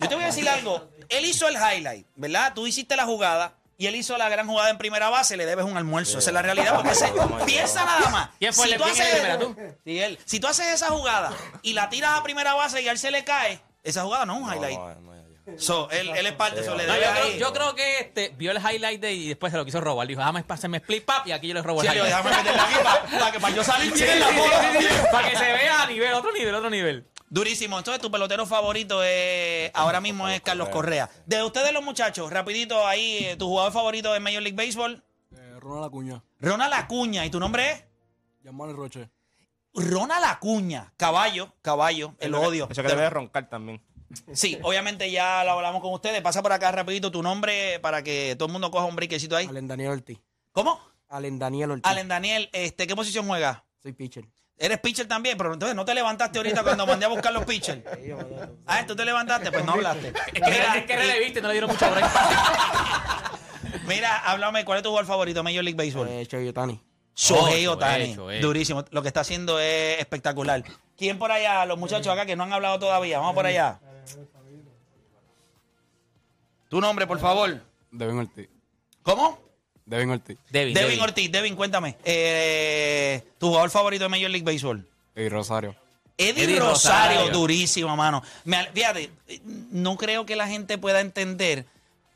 Yo 0.00 0.08
te 0.08 0.14
voy 0.16 0.24
a 0.24 0.26
decir 0.26 0.48
algo. 0.48 0.88
Él 1.08 1.24
hizo 1.24 1.46
el 1.46 1.54
highlight, 1.54 2.08
¿verdad? 2.16 2.54
Tú 2.56 2.66
hiciste 2.66 2.96
la 2.96 3.04
jugada 3.04 3.52
y 3.76 3.86
él 3.86 3.94
hizo 3.94 4.18
la 4.18 4.28
gran 4.28 4.48
jugada 4.48 4.70
en 4.70 4.78
primera 4.78 5.10
base, 5.10 5.36
le 5.36 5.46
debes 5.46 5.64
un 5.64 5.76
almuerzo. 5.76 6.18
Esa 6.18 6.30
es 6.30 6.34
la 6.34 6.42
realidad. 6.42 6.74
Porque 6.74 6.96
se, 6.96 7.08
piensa 7.46 7.84
nada 7.84 8.10
más. 8.10 8.30
¿Quién 8.40 8.52
fue 8.52 8.66
Si 8.66 8.72
el 8.72 8.78
tú 8.78 8.84
haces- 8.88 9.10
primera, 9.12 9.38
tú? 9.38 9.56
Sí, 9.84 10.00
él. 10.00 10.18
Si 10.24 10.40
tú 10.40 10.48
haces 10.48 10.66
esa 10.66 10.88
jugada 10.88 11.32
y 11.62 11.72
la 11.74 11.88
tiras 11.88 12.18
a 12.18 12.24
primera 12.24 12.54
base 12.54 12.82
y 12.82 12.88
a 12.88 12.90
él 12.90 12.98
se 12.98 13.12
le 13.12 13.22
cae, 13.22 13.60
esa 13.84 14.02
jugada 14.02 14.26
no 14.26 14.34
es 14.34 14.40
un 14.40 14.46
No, 14.48 14.54
highlight. 14.54 14.76
no, 14.78 14.94
no, 15.02 15.14
ya. 15.14 15.17
So, 15.56 15.88
él, 15.90 16.08
él 16.10 16.26
es 16.26 16.32
parte, 16.34 16.60
eso 16.60 16.74
le 16.76 16.86
No, 16.86 16.94
yo, 16.94 17.00
creo, 17.00 17.24
ahí. 17.24 17.38
yo 17.38 17.52
creo 17.52 17.74
que 17.74 18.00
este 18.00 18.28
vio 18.36 18.50
el 18.50 18.58
highlight 18.58 19.00
de 19.00 19.12
y 19.14 19.28
después 19.28 19.50
se 19.50 19.56
lo 19.56 19.64
quiso 19.64 19.80
robar. 19.80 20.06
Dijo, 20.06 20.20
déjame 20.20 20.44
hacerme 20.48 20.76
split 20.78 21.04
pap 21.04 21.26
y 21.26 21.32
aquí 21.32 21.48
yo 21.48 21.54
le 21.54 21.62
robo 21.62 21.80
el 21.82 21.86
Leo, 21.88 22.04
highlight. 22.06 22.16
déjame 22.24 22.36
meterla 22.36 22.64
aquí 22.64 22.74
para, 23.18 23.32
que 23.32 23.40
para 23.40 23.54
yo 23.56 23.64
salir 23.64 23.92
Sí, 23.96 24.04
bien 24.04 24.10
en 24.14 24.20
la 24.20 24.30
bola. 24.30 24.72
sí, 24.72 24.78
sí, 24.86 24.94
para 25.10 25.30
que 25.30 25.36
se 25.36 25.44
vea 25.44 25.82
a 25.82 25.86
nivel, 25.86 26.12
otro 26.12 26.32
nivel, 26.32 26.54
otro 26.54 26.70
nivel. 26.70 27.06
Durísimo. 27.30 27.76
Entonces, 27.78 28.00
tu 28.00 28.10
pelotero 28.10 28.46
favorito 28.46 29.02
es, 29.04 29.70
ahora 29.74 30.00
mismo 30.00 30.28
es 30.28 30.40
Carlos 30.40 30.68
Correa. 30.70 31.10
De 31.26 31.42
ustedes 31.42 31.72
los 31.72 31.82
muchachos, 31.84 32.30
rapidito 32.32 32.86
ahí, 32.86 33.24
eh, 33.26 33.36
tu 33.36 33.46
jugador 33.48 33.72
favorito 33.72 34.12
de 34.12 34.20
Major 34.20 34.42
League 34.42 34.56
Baseball, 34.56 35.02
Eh, 35.36 35.56
Ronald 35.60 35.84
Acuña, 35.86 36.22
Ronald 36.40 36.72
Acuña. 36.72 37.26
¿Y 37.26 37.30
tu 37.30 37.38
nombre 37.38 37.70
es? 37.70 37.84
Yamani 38.44 38.72
Roche. 38.72 39.10
Ronald 39.74 40.24
Acuña. 40.24 40.92
Caballo, 40.96 41.52
caballo, 41.60 42.14
el 42.18 42.34
odio. 42.34 42.66
Eso 42.70 42.82
que 42.82 42.88
debe 42.88 43.10
roncar 43.10 43.48
también. 43.50 43.82
Sí, 44.32 44.58
obviamente 44.62 45.10
ya 45.10 45.44
lo 45.44 45.52
hablamos 45.52 45.82
con 45.82 45.92
ustedes. 45.92 46.20
Pasa 46.22 46.42
por 46.42 46.52
acá 46.52 46.72
rapidito 46.72 47.10
tu 47.10 47.22
nombre 47.22 47.78
para 47.80 48.02
que 48.02 48.34
todo 48.38 48.46
el 48.46 48.52
mundo 48.52 48.70
coja 48.70 48.84
un 48.86 48.96
briquecito 48.96 49.36
ahí. 49.36 49.46
Allen 49.46 49.68
Daniel 49.68 49.90
Ortiz. 49.90 50.18
¿Cómo? 50.52 50.80
Allen 51.08 51.38
Daniel 51.38 51.72
Ortiz. 51.72 51.84
Allen 51.90 52.08
Daniel, 52.08 52.48
este, 52.52 52.86
¿qué 52.86 52.96
posición 52.96 53.26
juega? 53.26 53.64
Soy 53.82 53.92
pitcher. 53.92 54.24
Eres 54.60 54.78
pitcher 54.80 55.06
también, 55.06 55.38
pero 55.38 55.52
entonces 55.52 55.76
no 55.76 55.84
te 55.84 55.94
levantaste 55.94 56.38
ahorita 56.38 56.62
cuando 56.64 56.84
mandé 56.86 57.04
a 57.06 57.08
buscar 57.08 57.32
los 57.32 57.44
pitchers. 57.44 57.80
Ah, 58.66 58.84
tú 58.86 58.94
te 58.96 59.04
levantaste, 59.04 59.50
pues 59.52 59.64
no 59.64 59.72
hablaste. 59.72 60.08
Es 60.26 60.32
que, 60.32 60.40
Mira, 60.40 60.76
es 60.76 60.84
que 60.84 60.96
releviste, 60.96 61.40
no 61.40 61.48
le 61.48 61.54
dieron 61.54 61.70
mucho 61.70 61.90
break. 61.90 62.04
mira, 63.86 64.18
háblame, 64.18 64.64
¿cuál 64.64 64.78
es 64.78 64.82
tu 64.82 64.88
jugador 64.90 65.06
favorito 65.06 65.38
de 65.40 65.42
Major 65.44 65.64
League 65.64 65.76
Baseball? 65.76 66.08
Eh, 66.08 66.26
Shohei 66.28 66.48
Ohtani. 66.48 66.80
Shohei 67.14 67.66
Oh, 67.66 67.72
Otani. 67.72 68.14
Shohei. 68.14 68.40
Durísimo. 68.40 68.84
Lo 68.90 69.02
que 69.02 69.08
está 69.08 69.20
haciendo 69.20 69.58
es 69.58 69.98
espectacular. 69.98 70.62
¿Quién 70.96 71.18
por 71.18 71.30
allá? 71.32 71.64
Los 71.64 71.78
muchachos 71.78 72.08
acá 72.12 72.26
que 72.26 72.36
no 72.36 72.44
han 72.44 72.52
hablado 72.52 72.78
todavía. 72.78 73.18
Vamos 73.18 73.34
por 73.34 73.46
allá. 73.46 73.80
Tu 76.68 76.80
nombre, 76.80 77.06
por 77.06 77.18
favor. 77.18 77.60
Devin 77.90 78.18
Ortiz. 78.18 78.48
¿Cómo? 79.02 79.40
Devin 79.86 80.10
Ortiz. 80.10 80.36
Devin, 80.50 80.74
Devin, 80.74 80.88
Devin. 80.90 81.00
Ortiz. 81.00 81.32
Devin, 81.32 81.56
cuéntame. 81.56 81.96
Eh, 82.04 83.22
tu 83.38 83.48
jugador 83.48 83.70
favorito 83.70 84.04
de 84.04 84.08
Major 84.10 84.30
League 84.30 84.44
Baseball. 84.44 84.86
Y 85.16 85.28
Rosario. 85.28 85.74
Eddie, 86.18 86.44
Eddie 86.44 86.58
Rosario, 86.58 87.20
Rosario. 87.20 87.38
durísimo, 87.38 87.96
mano. 87.96 88.22
Me 88.44 88.66
fíjate, 88.74 89.10
no 89.70 89.96
creo 89.96 90.26
que 90.26 90.36
la 90.36 90.48
gente 90.48 90.76
pueda 90.76 91.00
entender, 91.00 91.64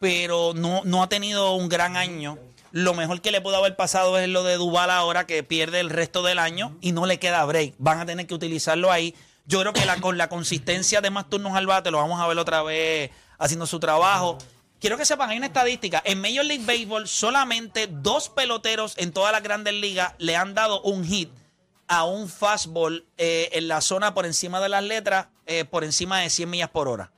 pero 0.01 0.53
no, 0.55 0.83
no 0.85 1.03
ha 1.03 1.09
tenido 1.09 1.55
un 1.55 1.69
gran 1.69 1.97
año. 1.97 2.37
Lo 2.73 2.95
mejor 2.95 3.21
que 3.21 3.31
le 3.31 3.41
pudo 3.41 3.57
haber 3.57 3.77
pasado 3.77 4.19
es 4.19 4.29
lo 4.29 4.43
de 4.43 4.57
Duval 4.57 4.91
ahora, 4.91 5.27
que 5.27 5.43
pierde 5.43 5.79
el 5.81 5.89
resto 5.91 6.23
del 6.23 6.39
año 6.39 6.77
y 6.81 6.93
no 6.93 7.07
le 7.07 7.19
queda 7.19 7.45
break. 7.45 7.75
Van 7.79 8.01
a 8.01 8.07
tener 8.07 8.27
que 8.27 8.35
utilizarlo 8.35 8.91
ahí. 8.91 9.15
Yo 9.45 9.61
creo 9.61 9.73
que 9.73 9.85
la, 9.85 10.01
con 10.01 10.19
la 10.19 10.29
consistencia 10.29 11.01
de 11.01 11.11
más 11.11 11.29
turnos 11.29 11.55
al 11.55 11.67
bate, 11.67 11.91
lo 11.91 11.99
vamos 11.99 12.21
a 12.21 12.27
ver 12.27 12.39
otra 12.39 12.63
vez 12.63 13.11
haciendo 13.39 13.67
su 13.67 13.81
trabajo. 13.81 14.39
Quiero 14.81 14.97
que 14.97 15.05
sepan, 15.05 15.31
hay 15.31 15.39
una 15.39 15.47
estadística. 15.47 16.03
En 16.05 16.21
Major 16.21 16.45
League 16.45 16.65
Baseball, 16.65 17.07
solamente 17.09 17.89
dos 17.89 18.29
peloteros 18.29 18.95
en 18.99 19.13
todas 19.13 19.33
las 19.33 19.43
grandes 19.43 19.75
ligas 19.75 20.15
le 20.19 20.37
han 20.37 20.55
dado 20.55 20.81
un 20.83 21.05
hit 21.05 21.31
a 21.89 22.05
un 22.05 22.29
fastball 22.29 23.05
eh, 23.19 23.51
en 23.53 23.69
la 23.69 23.81
zona 23.81 24.15
por 24.15 24.27
encima 24.27 24.61
de 24.61 24.69
las 24.69 24.83
letras, 24.83 25.29
eh, 25.47 25.65
por 25.65 25.85
encima 25.85 26.21
de 26.21 26.31
100 26.31 26.51
millas 26.51 26.71
por 26.71 26.89
hora. 26.89 27.13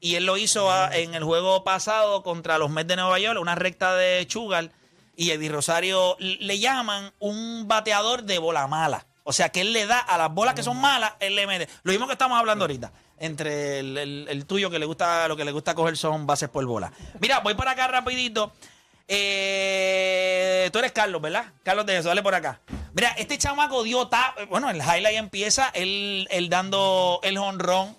Y 0.00 0.14
él 0.14 0.24
lo 0.24 0.36
hizo 0.36 0.70
ah, 0.70 0.90
en 0.92 1.14
el 1.14 1.24
juego 1.24 1.64
pasado 1.64 2.22
contra 2.22 2.58
los 2.58 2.70
Mets 2.70 2.88
de 2.88 2.96
Nueva 2.96 3.18
York, 3.18 3.40
una 3.40 3.54
recta 3.54 3.94
de 3.94 4.26
Chugal. 4.26 4.72
Y 5.16 5.30
Eddie 5.30 5.50
Rosario 5.50 6.16
le 6.18 6.58
llaman 6.58 7.12
un 7.18 7.68
bateador 7.68 8.22
de 8.22 8.38
bola 8.38 8.66
mala. 8.66 9.06
O 9.30 9.32
sea 9.32 9.48
que 9.50 9.60
él 9.60 9.72
le 9.72 9.86
da 9.86 10.00
a 10.00 10.18
las 10.18 10.32
bolas 10.34 10.54
que 10.54 10.62
son 10.64 10.76
malas, 10.80 11.12
él 11.20 11.36
le 11.36 11.46
mete. 11.46 11.68
Lo 11.84 11.92
mismo 11.92 12.06
que 12.08 12.14
estamos 12.14 12.36
hablando 12.36 12.64
ahorita. 12.64 12.90
Entre 13.20 13.78
el, 13.78 13.96
el- 13.96 14.26
el 14.28 14.44
tuyo 14.44 14.70
que 14.70 14.78
le 14.80 14.86
gusta, 14.86 15.28
lo 15.28 15.36
que 15.36 15.44
le 15.44 15.52
gusta 15.52 15.74
coger 15.74 15.96
son 15.96 16.26
bases 16.26 16.48
por 16.48 16.66
bola. 16.66 16.92
Mira, 17.20 17.38
voy 17.40 17.54
por 17.54 17.68
acá 17.68 17.86
rapidito. 17.86 18.52
Eh, 19.06 20.68
tú 20.72 20.78
eres 20.80 20.92
Carlos, 20.92 21.20
¿verdad? 21.22 21.44
Carlos 21.62 21.86
de 21.86 21.98
eso, 21.98 22.08
dale 22.08 22.22
por 22.22 22.34
acá. 22.34 22.60
Mira, 22.92 23.10
este 23.18 23.38
chamaco 23.38 23.82
dio 23.84 24.08
Bueno, 24.48 24.68
el 24.70 24.78
highlight 24.78 25.16
empieza, 25.16 25.70
él, 25.74 26.26
él 26.30 26.48
dando 26.48 27.20
el 27.22 27.38
honrón. 27.38 27.96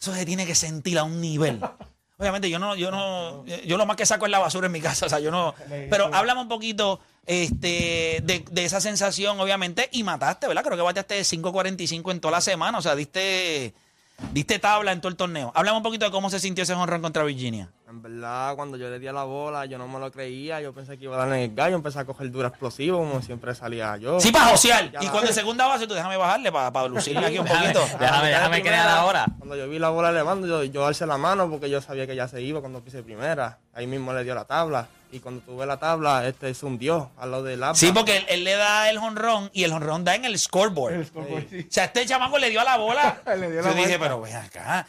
Eso 0.00 0.14
se 0.14 0.24
tiene 0.24 0.46
que 0.46 0.54
sentir 0.54 0.98
a 0.98 1.04
un 1.04 1.20
nivel. 1.20 1.60
Obviamente, 2.20 2.50
yo 2.50 2.58
no, 2.58 2.76
yo 2.76 2.90
no, 2.90 3.46
yo 3.46 3.78
lo 3.78 3.86
más 3.86 3.96
que 3.96 4.04
saco 4.04 4.26
es 4.26 4.30
la 4.30 4.38
basura 4.38 4.66
en 4.66 4.72
mi 4.72 4.80
casa. 4.80 5.06
O 5.06 5.08
sea, 5.08 5.18
yo 5.18 5.30
no. 5.30 5.54
Pero 5.88 6.10
háblame 6.12 6.42
un 6.42 6.48
poquito 6.48 7.00
este, 7.26 8.20
de, 8.22 8.44
de 8.50 8.64
esa 8.64 8.80
sensación, 8.80 9.40
obviamente, 9.40 9.88
y 9.92 10.02
mataste, 10.02 10.46
¿verdad? 10.46 10.62
Creo 10.62 10.76
que 10.76 10.82
bateaste 10.82 11.20
5.45 11.22 12.10
en 12.10 12.20
toda 12.20 12.32
la 12.32 12.40
semana. 12.42 12.78
O 12.78 12.82
sea, 12.82 12.94
diste, 12.94 13.74
diste 14.32 14.58
tabla 14.58 14.92
en 14.92 15.00
todo 15.00 15.08
el 15.08 15.16
torneo. 15.16 15.50
Háblame 15.54 15.78
un 15.78 15.82
poquito 15.82 16.04
de 16.04 16.10
cómo 16.10 16.28
se 16.28 16.38
sintió 16.38 16.62
ese 16.62 16.74
honrón 16.74 17.00
contra 17.00 17.24
Virginia. 17.24 17.70
En 17.90 18.02
verdad, 18.02 18.54
cuando 18.54 18.76
yo 18.76 18.88
le 18.88 19.00
di 19.00 19.08
a 19.08 19.12
la 19.12 19.24
bola, 19.24 19.66
yo 19.66 19.76
no 19.76 19.88
me 19.88 19.98
lo 19.98 20.12
creía. 20.12 20.60
Yo 20.60 20.72
pensé 20.72 20.96
que 20.96 21.04
iba 21.04 21.16
a 21.16 21.18
darle 21.18 21.42
en 21.42 21.50
el 21.50 21.56
gallo. 21.56 21.74
Empecé 21.74 21.98
a 21.98 22.04
coger 22.04 22.30
dura 22.30 22.46
explosivo, 22.46 22.98
como 22.98 23.20
siempre 23.20 23.52
salía 23.52 23.96
yo. 23.96 24.20
Sí, 24.20 24.30
para 24.30 24.46
josear. 24.46 24.92
Y 25.00 25.08
cuando 25.08 25.28
en 25.30 25.34
segunda 25.34 25.66
base, 25.66 25.88
tú 25.88 25.94
déjame 25.94 26.16
bajarle 26.16 26.52
para 26.52 26.86
lucirme 26.86 27.26
aquí 27.26 27.40
un 27.40 27.46
poquito. 27.46 27.84
déjame, 27.98 28.28
déjame 28.28 28.62
crear 28.62 28.88
ahora. 28.88 29.26
Cuando 29.38 29.56
yo 29.56 29.68
vi 29.68 29.80
la 29.80 29.88
bola 29.88 30.10
elevando, 30.10 30.46
yo, 30.46 30.62
yo 30.62 30.86
alcé 30.86 31.04
la 31.04 31.18
mano 31.18 31.50
porque 31.50 31.68
yo 31.68 31.80
sabía 31.82 32.06
que 32.06 32.14
ya 32.14 32.28
se 32.28 32.40
iba 32.40 32.60
cuando 32.60 32.80
pise 32.80 33.02
primera. 33.02 33.58
Ahí 33.74 33.88
mismo 33.88 34.12
le 34.12 34.22
dio 34.22 34.36
la 34.36 34.44
tabla. 34.44 34.86
Y 35.10 35.18
cuando 35.18 35.42
tuve 35.42 35.66
la 35.66 35.78
tabla, 35.78 36.28
este 36.28 36.54
se 36.54 36.64
hundió 36.64 37.10
a 37.18 37.26
lo 37.26 37.42
del 37.42 37.60
APA. 37.60 37.74
Sí, 37.74 37.90
porque 37.90 38.18
él, 38.18 38.26
él 38.28 38.44
le 38.44 38.54
da 38.54 38.88
el 38.88 38.98
honrón 38.98 39.50
y 39.52 39.64
el 39.64 39.72
honrón 39.72 40.04
da 40.04 40.14
en 40.14 40.26
el 40.26 40.38
scoreboard. 40.38 41.06
O 41.16 41.42
sea, 41.68 41.86
este 41.86 42.06
chamaco 42.06 42.38
le 42.38 42.50
dio 42.50 42.60
a 42.60 42.64
la 42.64 42.76
bola. 42.76 43.20
Le 43.26 43.50
dio 43.50 43.62
yo 43.62 43.68
la 43.68 43.74
dije, 43.74 43.98
vuelta. 43.98 43.98
pero 43.98 44.20
ven 44.20 44.36
acá. 44.36 44.86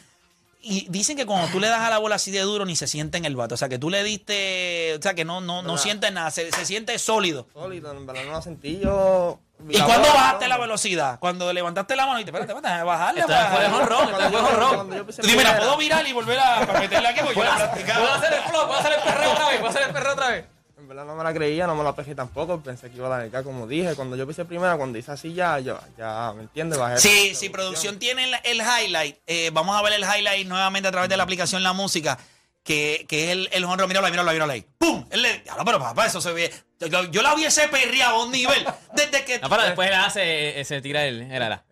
Y 0.64 0.86
dicen 0.88 1.16
que 1.16 1.26
cuando 1.26 1.48
tú 1.48 1.58
le 1.58 1.68
das 1.68 1.80
a 1.80 1.90
la 1.90 1.98
bola 1.98 2.14
así 2.14 2.30
de 2.30 2.40
duro, 2.40 2.64
ni 2.64 2.76
se 2.76 2.86
siente 2.86 3.18
en 3.18 3.24
el 3.24 3.34
vato. 3.34 3.54
O 3.54 3.58
sea, 3.58 3.68
que 3.68 3.78
tú 3.78 3.90
le 3.90 4.04
diste. 4.04 4.94
O 4.96 5.02
sea, 5.02 5.14
que 5.14 5.24
no, 5.24 5.40
no, 5.40 5.62
no 5.62 5.76
sientes 5.76 6.12
nada. 6.12 6.30
Se, 6.30 6.52
se 6.52 6.64
siente 6.64 6.96
sólido. 7.00 7.48
Sólido, 7.52 7.90
en 7.90 8.06
verdad 8.06 8.22
no 8.24 8.32
la 8.32 8.42
sentí 8.42 8.78
yo. 8.78 9.40
¿Y 9.68 9.78
cuándo 9.80 10.08
bola, 10.08 10.14
bajaste 10.14 10.44
no. 10.44 10.48
la 10.48 10.58
velocidad? 10.58 11.18
Cuando 11.20 11.52
levantaste 11.52 11.94
la 11.96 12.06
mano 12.06 12.20
y 12.20 12.24
te 12.24 12.30
espérate, 12.30 12.52
espérate, 12.52 12.84
bajarle. 12.84 13.20
Esto 13.20 13.32
para- 13.32 13.50
fue 13.50 13.60
de 13.60 13.66
honrón, 13.66 14.08
esto 14.08 15.04
fue 15.04 15.14
Tú 15.14 15.26
dime, 15.28 15.44
¿la 15.44 15.56
puedo 15.58 15.76
virar 15.76 16.06
y 16.06 16.12
volver 16.12 16.38
a 16.38 16.66
para 16.66 16.80
meterle 16.80 17.08
aquí? 17.08 17.20
Porque 17.22 17.38
yo 17.38 17.44
la 17.44 17.50
he 17.54 17.56
practicado. 17.56 18.00
¿Puedo 18.02 18.14
hacer 18.14 18.32
el 18.32 18.40
flow? 18.42 18.66
¿Puedo 18.66 18.80
hacer 18.80 18.92
el 18.92 19.00
perreo 19.02 19.32
otra 19.32 19.48
vez? 19.48 19.58
¿Puedo 19.58 19.70
hacer 19.70 19.82
el 19.82 19.92
perreo 19.92 20.12
otra 20.12 20.28
vez? 20.30 20.44
Verdad 20.92 21.06
no 21.06 21.14
me 21.16 21.24
la 21.24 21.32
creía, 21.32 21.66
no 21.66 21.74
me 21.74 21.82
la 21.82 21.96
pesqué 21.96 22.14
tampoco. 22.14 22.60
Pensé 22.60 22.90
que 22.90 22.98
iba 22.98 23.06
a 23.06 23.10
dar 23.10 23.22
el 23.22 23.30
K, 23.30 23.42
como 23.42 23.66
dije. 23.66 23.94
Cuando 23.94 24.14
yo 24.14 24.26
pise 24.26 24.44
primera, 24.44 24.76
cuando 24.76 24.98
hice 24.98 25.10
así 25.10 25.32
ya, 25.32 25.58
yo, 25.58 25.80
ya, 25.96 26.34
¿me 26.36 26.42
entiendes? 26.42 26.78
Bajé 26.78 26.98
Sí, 26.98 27.30
la 27.30 27.34
sí, 27.34 27.48
producción 27.48 27.98
tiene 27.98 28.24
el, 28.24 28.34
el 28.44 28.60
highlight. 28.60 29.16
Eh, 29.26 29.48
vamos 29.54 29.74
a 29.74 29.80
ver 29.80 29.94
el 29.94 30.02
highlight 30.02 30.46
nuevamente 30.46 30.88
a 30.88 30.92
través 30.92 31.08
de 31.08 31.16
la 31.16 31.22
aplicación 31.22 31.62
La 31.62 31.72
Música, 31.72 32.18
que, 32.62 33.06
que 33.08 33.24
es 33.24 33.30
el, 33.30 33.48
el 33.52 33.64
honro. 33.64 33.88
Míralo 33.88 34.06
ahí, 34.06 34.12
míralo 34.12 34.28
ahí, 34.28 34.36
míralo 34.36 34.52
ahí. 34.52 34.66
¡Pum! 34.76 35.06
Él 35.08 35.22
le, 35.22 35.42
ya, 35.46 35.54
no, 35.54 35.64
pero 35.64 35.78
papá, 35.78 36.04
eso 36.04 36.20
se 36.20 36.30
ve. 36.30 36.52
Yo, 36.78 37.04
yo 37.04 37.22
la 37.22 37.34
hubiese 37.34 37.68
perreado 37.68 38.16
a 38.16 38.24
un 38.24 38.30
nivel 38.30 38.62
desde 38.94 39.24
que. 39.24 39.38
No, 39.38 39.48
pero 39.48 39.62
después 39.62 39.88
él 39.88 39.94
hace, 39.94 40.62
se 40.62 40.82
tira 40.82 41.06
el, 41.06 41.22
el 41.22 41.42
ala. 41.42 41.64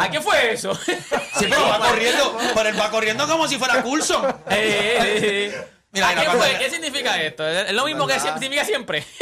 ¿A 0.00 0.10
qué 0.10 0.20
fue 0.20 0.54
eso? 0.54 0.74
Sí, 0.74 0.92
pero 1.38 1.68
va 1.68 1.78
corriendo, 1.88 2.36
pero 2.52 2.68
él 2.68 2.80
va 2.80 2.90
corriendo 2.90 3.28
como 3.28 3.46
si 3.46 3.58
fuera 3.58 3.80
Coulson. 3.84 4.26
Eh, 4.50 4.98
eh, 4.98 5.52
eh. 5.54 5.75
Mira, 5.96 6.06
¿A 6.06 6.10
mira, 6.10 6.20
qué 6.22 6.26
cuando- 6.26 6.44
fue? 6.44 6.58
¿Qué 6.58 6.70
significa 6.70 7.22
esto? 7.22 7.48
¿Es 7.48 7.72
lo 7.72 7.84
mismo 7.86 8.06
que 8.06 8.20
significa 8.20 8.64
siempre? 8.64 9.04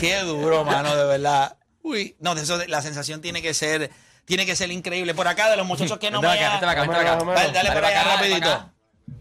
Qué 0.00 0.18
duro, 0.20 0.64
mano, 0.64 0.94
de 0.96 1.04
verdad. 1.04 1.56
Uy, 1.82 2.16
no, 2.20 2.34
de 2.34 2.42
eso, 2.42 2.58
de- 2.58 2.68
la 2.68 2.82
sensación 2.82 3.20
tiene 3.20 3.42
que 3.42 3.54
ser, 3.54 3.90
tiene 4.24 4.46
que 4.46 4.56
ser 4.56 4.70
increíble. 4.70 5.14
Por 5.14 5.28
acá, 5.28 5.50
de 5.50 5.56
los 5.56 5.66
muchachos 5.66 5.98
que 5.98 6.10
no 6.10 6.20
Vente 6.20 6.38
me. 6.38 6.44
para 6.60 6.72
acá, 6.72 6.80
vente 6.82 6.96
para 6.96 7.00
acá, 7.02 7.10
vente 7.16 7.24
para 7.26 7.32
acá. 7.32 7.42
Dale, 7.42 7.52
dale 7.52 7.70
por 7.72 7.84
allá 7.84 7.94
para 7.94 8.00
acá, 8.00 8.08
dale 8.08 8.16
rapidito. 8.16 8.40
para 8.40 8.54
acá. 8.54 8.72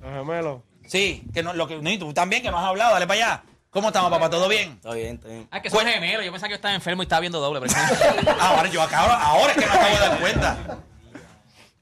Los 0.01 0.13
gemelos. 0.27 0.61
Sí, 0.87 1.23
que 1.33 1.43
no, 1.43 1.53
lo 1.53 1.67
que, 1.67 1.75
no, 1.77 1.89
y 1.89 1.97
tú 1.97 2.13
también, 2.13 2.41
que 2.41 2.51
no 2.51 2.59
has 2.59 2.65
hablado, 2.65 2.93
dale 2.93 3.07
para 3.07 3.25
allá. 3.25 3.43
¿Cómo 3.69 3.87
estamos, 3.87 4.11
papá? 4.11 4.29
¿Todo 4.29 4.47
bien? 4.47 4.73
Está 4.73 4.93
bien, 4.93 5.15
está 5.15 5.27
bien. 5.29 5.47
Ah, 5.49 5.61
que 5.61 5.69
son 5.69 5.85
gemelos. 5.87 6.23
Yo 6.25 6.31
pensaba 6.31 6.47
que 6.47 6.51
yo 6.53 6.57
estaba 6.57 6.75
enfermo 6.75 7.01
y 7.01 7.05
estaba 7.05 7.21
viendo 7.21 7.39
doble. 7.39 7.61
pero- 7.61 7.73
Ah, 8.39 8.49
ahora 8.55 8.69
yo 8.69 8.81
acá, 8.81 8.99
ahora, 8.99 9.15
ahora 9.21 9.51
es 9.53 9.57
que 9.57 9.65
me 9.65 9.71
acabo 9.71 9.93
de 9.95 9.99
dar 9.99 10.19
cuenta. 10.19 10.57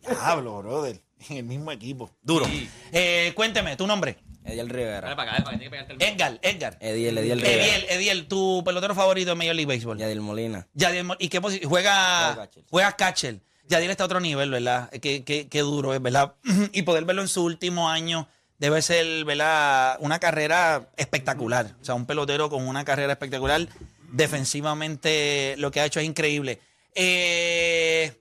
Diablo, 0.07 0.57
brother. 0.61 1.01
En 1.29 1.37
el 1.37 1.43
mismo 1.43 1.71
equipo. 1.71 2.09
Duro. 2.23 2.47
Eh, 2.91 3.31
cuénteme, 3.35 3.75
tu 3.75 3.85
nombre. 3.85 4.17
Ediel 4.43 4.67
Dale 4.67 4.79
Rivera. 4.79 5.15
para 5.15 5.31
acá, 5.31 5.43
dale 5.43 5.43
para 5.43 5.49
acá. 5.49 5.49
tiene 5.59 5.63
que 5.65 5.69
pegarte 5.69 5.93
el- 5.93 6.01
Edgar, 6.01 6.39
Edgar. 6.41 6.77
Ediel, 6.81 7.17
Ediel 7.19 7.43
Ediel, 7.45 7.85
Ediel, 7.89 8.27
tu 8.27 8.63
pelotero 8.65 8.95
favorito 8.95 9.31
en 9.33 9.37
Major 9.37 9.53
League 9.55 9.71
Baseball. 9.71 9.99
Yadiel 9.99 10.21
Molina. 10.21 10.67
Yadiel 10.73 11.07
¿Y 11.19 11.29
qué 11.29 11.39
posición? 11.39 11.69
Juega 11.69 11.93
Juega, 12.33 12.35
catcher. 12.47 12.63
juega 12.69 12.91
catcher. 12.95 13.39
Yadiel 13.67 13.91
está 13.91 14.03
a 14.03 14.07
otro 14.07 14.19
nivel, 14.19 14.49
¿verdad? 14.49 14.89
Qué, 14.99 15.23
qué, 15.23 15.47
qué 15.47 15.59
duro 15.59 15.93
es, 15.93 16.01
¿verdad? 16.01 16.33
Y 16.73 16.81
poder 16.81 17.05
verlo 17.05 17.21
en 17.21 17.27
su 17.27 17.43
último 17.43 17.87
año 17.89 18.27
debe 18.57 18.81
ser, 18.81 19.23
¿verdad? 19.25 19.97
Una 19.99 20.17
carrera 20.19 20.89
espectacular. 20.97 21.75
O 21.79 21.85
sea, 21.85 21.93
un 21.93 22.07
pelotero 22.07 22.49
con 22.49 22.67
una 22.67 22.83
carrera 22.83 23.13
espectacular. 23.13 23.67
Defensivamente 24.11 25.55
lo 25.59 25.69
que 25.71 25.81
ha 25.81 25.85
hecho 25.85 25.99
es 25.99 26.05
increíble. 26.07 26.59
Eh, 26.95 28.11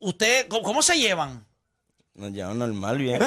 ¿Usted, 0.00 0.46
cómo, 0.48 0.62
cómo 0.62 0.82
se 0.82 0.96
llevan? 0.98 1.46
Nos 2.14 2.32
llevamos 2.32 2.56
normal, 2.58 2.98
bien. 2.98 3.18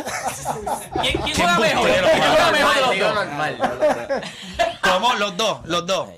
¿Quién, 1.02 1.14
quién 1.22 1.24
Qué 1.24 1.34
juega 1.36 1.60
mejor? 1.60 1.90
¿Quién 1.90 2.06
juega 2.06 2.52
mejor 2.52 2.76
de 2.76 3.08
los 3.08 4.10
dos? 4.10 4.30
¿Cómo? 4.82 5.14
Los 5.16 5.38
dos, 5.38 5.60
los 5.66 5.86
dos. 5.86 6.10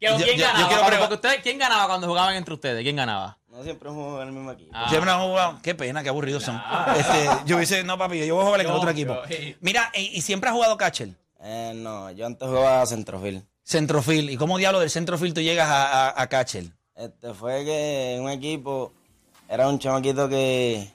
Yo- 0.00 0.16
¿Quién 0.16 0.18
yo- 0.18 0.34
yo 0.34 0.46
ganaba? 0.46 0.68
quiero 0.68 0.98
Porque 1.00 1.14
ustedes- 1.14 1.42
¿Quién 1.42 1.58
ganaba 1.58 1.86
cuando 1.88 2.06
jugaban 2.06 2.34
entre 2.36 2.54
ustedes? 2.54 2.82
¿Quién 2.82 2.96
ganaba? 2.96 3.38
No 3.48 3.62
siempre 3.64 3.88
jugamos 3.90 4.22
en 4.22 4.28
el 4.28 4.34
mismo 4.34 4.52
equipo. 4.52 4.70
Ah. 4.74 4.88
Siempre 4.88 5.10
han 5.10 5.20
jugado. 5.20 5.58
Qué 5.62 5.74
pena, 5.74 6.02
qué 6.04 6.08
aburridos 6.10 6.44
son. 6.44 6.60
Este, 6.96 7.28
yo 7.46 7.56
hubiese, 7.56 7.82
no, 7.82 7.98
papi, 7.98 8.24
yo 8.24 8.34
voy 8.36 8.42
a 8.42 8.46
jugar 8.46 8.60
en 8.60 8.66
el 8.66 8.72
No, 8.72 8.78
otro 8.78 8.90
equipo. 8.90 9.14
yo- 9.14 9.36
sí. 9.36 9.56
Mira, 9.60 9.90
y, 9.94 10.16
y 10.16 10.20
siempre 10.22 10.48
has 10.50 10.54
jugado 10.54 10.76
catcher. 10.76 11.08
Eh, 11.40 11.72
no, 11.74 12.10
yo 12.12 12.26
antes 12.26 12.46
jugaba 12.48 12.86
centrofil. 12.86 13.44
Centrofil. 13.64 14.30
¿Y 14.30 14.36
cómo 14.36 14.58
diablo 14.58 14.78
del 14.80 14.90
centrofil 14.90 15.34
tú 15.34 15.40
llegas 15.40 15.68
a, 15.68 16.08
a, 16.10 16.22
a 16.22 16.26
catcher? 16.28 16.64
Este 16.94 17.34
fue 17.34 17.64
que 17.64 18.14
en 18.16 18.22
un 18.22 18.30
equipo 18.30 18.92
era 19.48 19.68
un 19.68 19.78
chamaquito 19.78 20.28
que, 20.28 20.88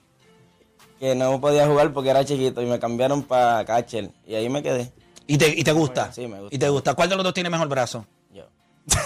que 1.00 1.16
no 1.16 1.40
podía 1.42 1.68
jugar 1.68 1.92
porque 1.94 2.10
era 2.10 2.24
chiquito 2.24 2.62
y 2.62 2.66
me 2.66 2.80
cambiaron 2.80 3.24
para 3.24 3.66
catcher 3.66 4.10
y 4.28 4.36
ahí 4.36 4.50
me 4.50 4.62
quedé. 4.64 4.92
¿Y 5.28 5.38
te, 5.38 5.48
y 5.50 5.64
te 5.64 5.72
gusta? 5.72 6.12
Sí, 6.12 6.28
me 6.28 6.40
gusta. 6.40 6.56
¿Y 6.56 6.60
te 6.60 6.70
gusta? 6.70 6.94
¿Cuál 6.94 7.10
de 7.10 7.16
los 7.16 7.24
dos 7.24 7.34
tiene 7.34 7.50
mejor 7.50 7.68
brazo? 7.70 8.06
Yo. 8.32 8.46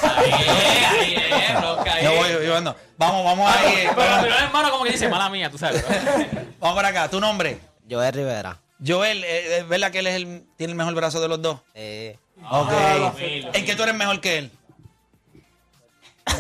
Ahí, 0.02 0.32
ahí, 0.32 1.16
ahí, 1.16 1.16
ahí. 1.16 2.04
Yo 2.04 2.12
voy, 2.16 2.46
yo 2.46 2.58
ando. 2.58 2.76
Vamos, 2.98 3.24
vamos 3.24 3.56
ahí. 3.56 3.84
Pero, 3.84 3.96
Vamos, 3.96 4.20
pero 4.24 4.36
el 4.36 4.44
hermano 4.44 4.72
como 4.72 4.84
que 4.84 4.92
dice, 4.92 5.08
mala 5.10 5.30
mía, 5.30 5.50
tú 5.52 5.58
sabes. 5.58 5.86
vamos 6.60 6.76
para 6.76 6.88
acá. 6.88 7.10
¿Tu 7.10 7.20
nombre? 7.20 7.60
Joel 7.90 8.14
Rivera. 8.14 8.58
Joel, 8.86 9.24
eh, 9.24 9.60
¿es 9.60 9.68
verdad 9.68 9.92
que 9.92 10.00
él 10.00 10.08
es 10.08 10.16
el, 10.16 10.44
tiene 10.58 10.72
el 10.72 10.78
mejor 10.78 10.94
brazo 10.96 11.22
de 11.22 11.28
los 11.28 11.42
dos? 11.42 11.60
Eh, 11.76 12.18
Ok. 12.50 12.70
filo, 13.16 13.50
¿En 13.54 13.66
qué 13.66 13.76
tú 13.76 13.84
eres 13.84 13.96
mejor 13.96 14.20
que 14.22 14.38
él? 14.40 14.52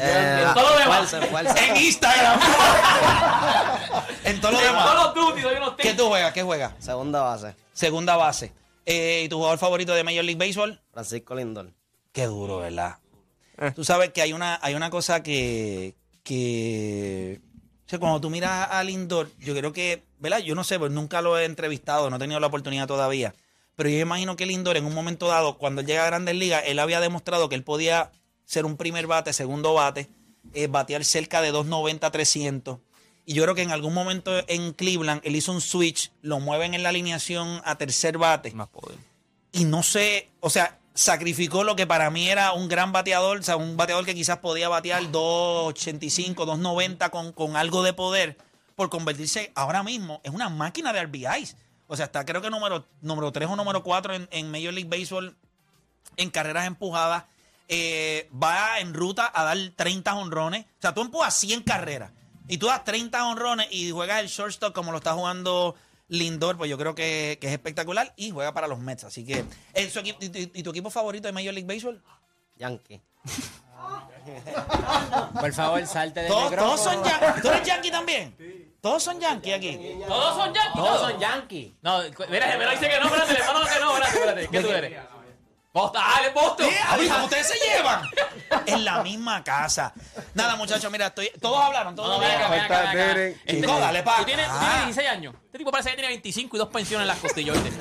En 0.01 0.53
todo 0.53 0.69
lo 0.69 0.77
demás. 0.79 1.13
En 1.55 1.77
Instagram. 1.77 2.39
en 4.23 4.41
todo 4.41 4.51
lo 4.51 4.59
En 4.59 4.65
demás. 4.65 5.75
¿Qué 5.77 5.93
tú 5.93 6.07
juegas? 6.07 6.33
¿Qué 6.33 6.43
juegas? 6.43 6.73
Segunda 6.79 7.21
base. 7.21 7.55
Segunda 7.73 8.15
base. 8.15 8.53
Eh, 8.85 9.23
¿Y 9.25 9.29
tu 9.29 9.37
jugador 9.37 9.59
favorito 9.59 9.93
de 9.93 10.03
Major 10.03 10.23
League 10.23 10.39
Baseball? 10.39 10.81
Francisco 10.93 11.35
Lindor. 11.35 11.73
Qué 12.11 12.25
duro, 12.25 12.59
¿verdad? 12.59 12.97
Tú 13.75 13.83
sabes 13.83 14.11
que 14.11 14.21
hay 14.21 14.33
una, 14.33 14.59
hay 14.61 14.75
una 14.75 14.89
cosa 14.89 15.23
que, 15.23 15.95
que 16.23 17.41
o 17.87 17.89
sea, 17.89 17.99
cuando 17.99 18.19
tú 18.19 18.29
miras 18.29 18.67
a 18.69 18.83
Lindor, 18.83 19.29
yo 19.39 19.55
creo 19.55 19.71
que, 19.71 20.03
¿verdad? 20.19 20.39
Yo 20.39 20.55
no 20.55 20.65
sé, 20.65 20.77
pues 20.77 20.91
nunca 20.91 21.21
lo 21.21 21.39
he 21.39 21.45
entrevistado, 21.45 22.09
no 22.09 22.17
he 22.17 22.19
tenido 22.19 22.39
la 22.41 22.47
oportunidad 22.47 22.85
todavía. 22.85 23.33
Pero 23.77 23.87
yo 23.87 23.99
imagino 23.99 24.35
que 24.35 24.45
Lindor 24.45 24.75
en 24.75 24.85
un 24.85 24.93
momento 24.93 25.29
dado, 25.29 25.57
cuando 25.57 25.79
él 25.79 25.87
llega 25.87 26.03
a 26.03 26.07
Grandes 26.07 26.35
Ligas, 26.35 26.63
él 26.65 26.79
había 26.79 26.99
demostrado 26.99 27.47
que 27.47 27.55
él 27.55 27.63
podía 27.63 28.11
ser 28.47 28.65
un 28.65 28.77
primer 28.77 29.05
bate, 29.05 29.33
segundo 29.33 29.75
bate, 29.75 30.09
eh, 30.53 30.65
batear 30.67 31.03
cerca 31.03 31.41
de 31.41 31.51
290, 31.51 32.09
300. 32.09 32.79
Y 33.25 33.33
yo 33.33 33.43
creo 33.43 33.53
que 33.53 33.61
en 33.61 33.71
algún 33.71 33.93
momento 33.93 34.31
en 34.47 34.73
Cleveland 34.73 35.21
él 35.25 35.35
hizo 35.35 35.51
un 35.51 35.61
switch, 35.61 36.11
lo 36.21 36.39
mueven 36.39 36.73
en 36.73 36.81
la 36.81 36.89
alineación 36.89 37.61
a 37.65 37.77
tercer 37.77 38.17
bate 38.17 38.49
Más 38.51 38.69
poder. 38.69 38.97
y 39.51 39.65
no 39.65 39.83
sé, 39.83 40.29
o 40.39 40.49
sea, 40.49 40.79
sacrificó 40.93 41.65
lo 41.65 41.75
que 41.75 41.85
para 41.85 42.09
mí 42.09 42.29
era 42.29 42.53
un 42.53 42.69
gran 42.69 42.93
bateador, 42.93 43.39
o 43.39 43.43
sea, 43.43 43.57
un 43.57 43.75
bateador 43.75 44.05
que 44.05 44.15
quizás 44.15 44.37
podía 44.37 44.69
batear 44.69 45.11
285, 45.11 46.45
290 46.45 47.09
con, 47.09 47.33
con 47.33 47.57
algo 47.57 47.83
de 47.83 47.91
poder, 47.91 48.37
por 48.75 48.89
convertirse 48.89 49.51
ahora 49.55 49.83
mismo 49.83 50.21
en 50.23 50.33
una 50.33 50.47
máquina 50.47 50.93
de 50.93 51.03
RBIs. 51.03 51.57
O 51.87 51.97
sea, 51.97 52.05
está 52.05 52.25
creo 52.25 52.41
que 52.41 52.49
número, 52.49 52.85
número 53.01 53.31
3 53.31 53.49
o 53.49 53.55
número 53.57 53.83
4 53.83 54.13
en, 54.13 54.27
en 54.31 54.51
Major 54.51 54.73
League 54.73 54.89
Baseball 54.89 55.35
en 56.15 56.29
carreras 56.29 56.65
empujadas. 56.65 57.25
Eh, 57.67 58.29
va 58.31 58.79
en 58.79 58.93
ruta 58.93 59.29
a 59.33 59.43
dar 59.43 59.57
30 59.75 60.15
honrones. 60.15 60.65
O 60.65 60.81
sea, 60.81 60.93
tú 60.93 61.01
empujas 61.01 61.33
100 61.35 61.63
carreras 61.63 62.11
y 62.47 62.57
tú 62.57 62.67
das 62.67 62.83
30 62.83 63.25
honrones 63.27 63.67
y 63.71 63.91
juegas 63.91 64.21
el 64.21 64.27
shortstop 64.27 64.73
como 64.73 64.91
lo 64.91 64.99
está 64.99 65.13
jugando 65.13 65.75
Lindor, 66.07 66.57
pues 66.57 66.69
yo 66.69 66.77
creo 66.77 66.95
que, 66.95 67.37
que 67.41 67.47
es 67.47 67.53
espectacular 67.53 68.13
y 68.15 68.31
juega 68.31 68.53
para 68.53 68.67
los 68.67 68.79
Mets. 68.79 69.03
Así 69.03 69.25
que, 69.25 69.43
¿en 69.73 69.91
su 69.91 69.99
equipo- 69.99 70.19
y, 70.21 70.63
tu 70.63 70.69
equipo 70.69 70.89
favorito 70.89 71.27
de 71.27 71.33
Major 71.33 71.53
League 71.53 71.67
Baseball? 71.67 72.01
Yankee. 72.55 73.01
Por 75.39 75.53
favor, 75.53 75.85
salte 75.85 76.21
del 76.21 76.29
Todos, 76.29 76.55
todos 76.55 76.81
son 76.81 77.03
Yankees. 77.03 77.41
¿Tú 77.41 77.47
eres 77.49 77.67
Yankee 77.67 77.91
también? 77.91 78.35
Todos 78.81 79.03
son 79.03 79.19
Yankees 79.19 79.55
aquí. 79.55 79.79
Todos 80.07 80.35
son 80.35 80.53
yankees. 80.53 80.73
Todos 80.75 81.01
son 81.01 81.19
Yankees. 81.19 81.73
No, 81.81 81.99
mira, 82.29 82.47
Gemelo 82.47 82.71
dice 82.71 82.89
que 82.89 82.99
no, 82.99 83.05
espérate, 83.07 83.31
el 83.33 83.37
hermano 83.41 83.65
que 83.65 83.79
no, 83.79 83.97
espérate, 83.97 84.43
espérate. 84.43 84.47
¿Qué 84.49 84.61
tú 84.61 84.69
eres? 84.69 84.99
Ah, 85.95 86.17
él 86.21 86.27
es 86.27 86.33
Boston. 86.33 86.67
Mira, 86.99 87.23
ustedes 87.23 87.47
se 87.47 87.55
llevan 87.55 88.01
en 88.65 88.85
la 88.85 89.03
misma 89.03 89.43
casa. 89.43 89.93
Nada, 90.33 90.55
muchachos, 90.55 90.91
mira, 90.91 91.07
estoy, 91.07 91.29
todos 91.41 91.61
hablaron, 91.63 91.95
todos 91.95 92.09
No, 92.09 92.19
ven 92.19 92.31
acá, 92.31 92.49
ven 92.49 92.61
acá, 92.61 92.79
ven 92.81 92.89
acá. 92.89 93.21
Este, 93.21 93.61
Chico, 93.61 93.79
dale 93.79 94.03
pa' 94.03 94.17
Tú 94.17 94.25
tienes, 94.25 94.47
tú 94.47 94.51
acá. 94.53 94.65
tienes 94.65 94.85
16 94.95 95.09
años. 95.09 95.35
Este 95.45 95.57
tipo 95.59 95.71
parece 95.71 95.89
que 95.89 95.95
tiene 95.95 96.09
25 96.09 96.55
y 96.55 96.59
dos 96.59 96.69
pensiones 96.69 97.03
en 97.03 97.07
las 97.07 97.17
costillas, 97.19 97.55
¿oíste? 97.57 97.71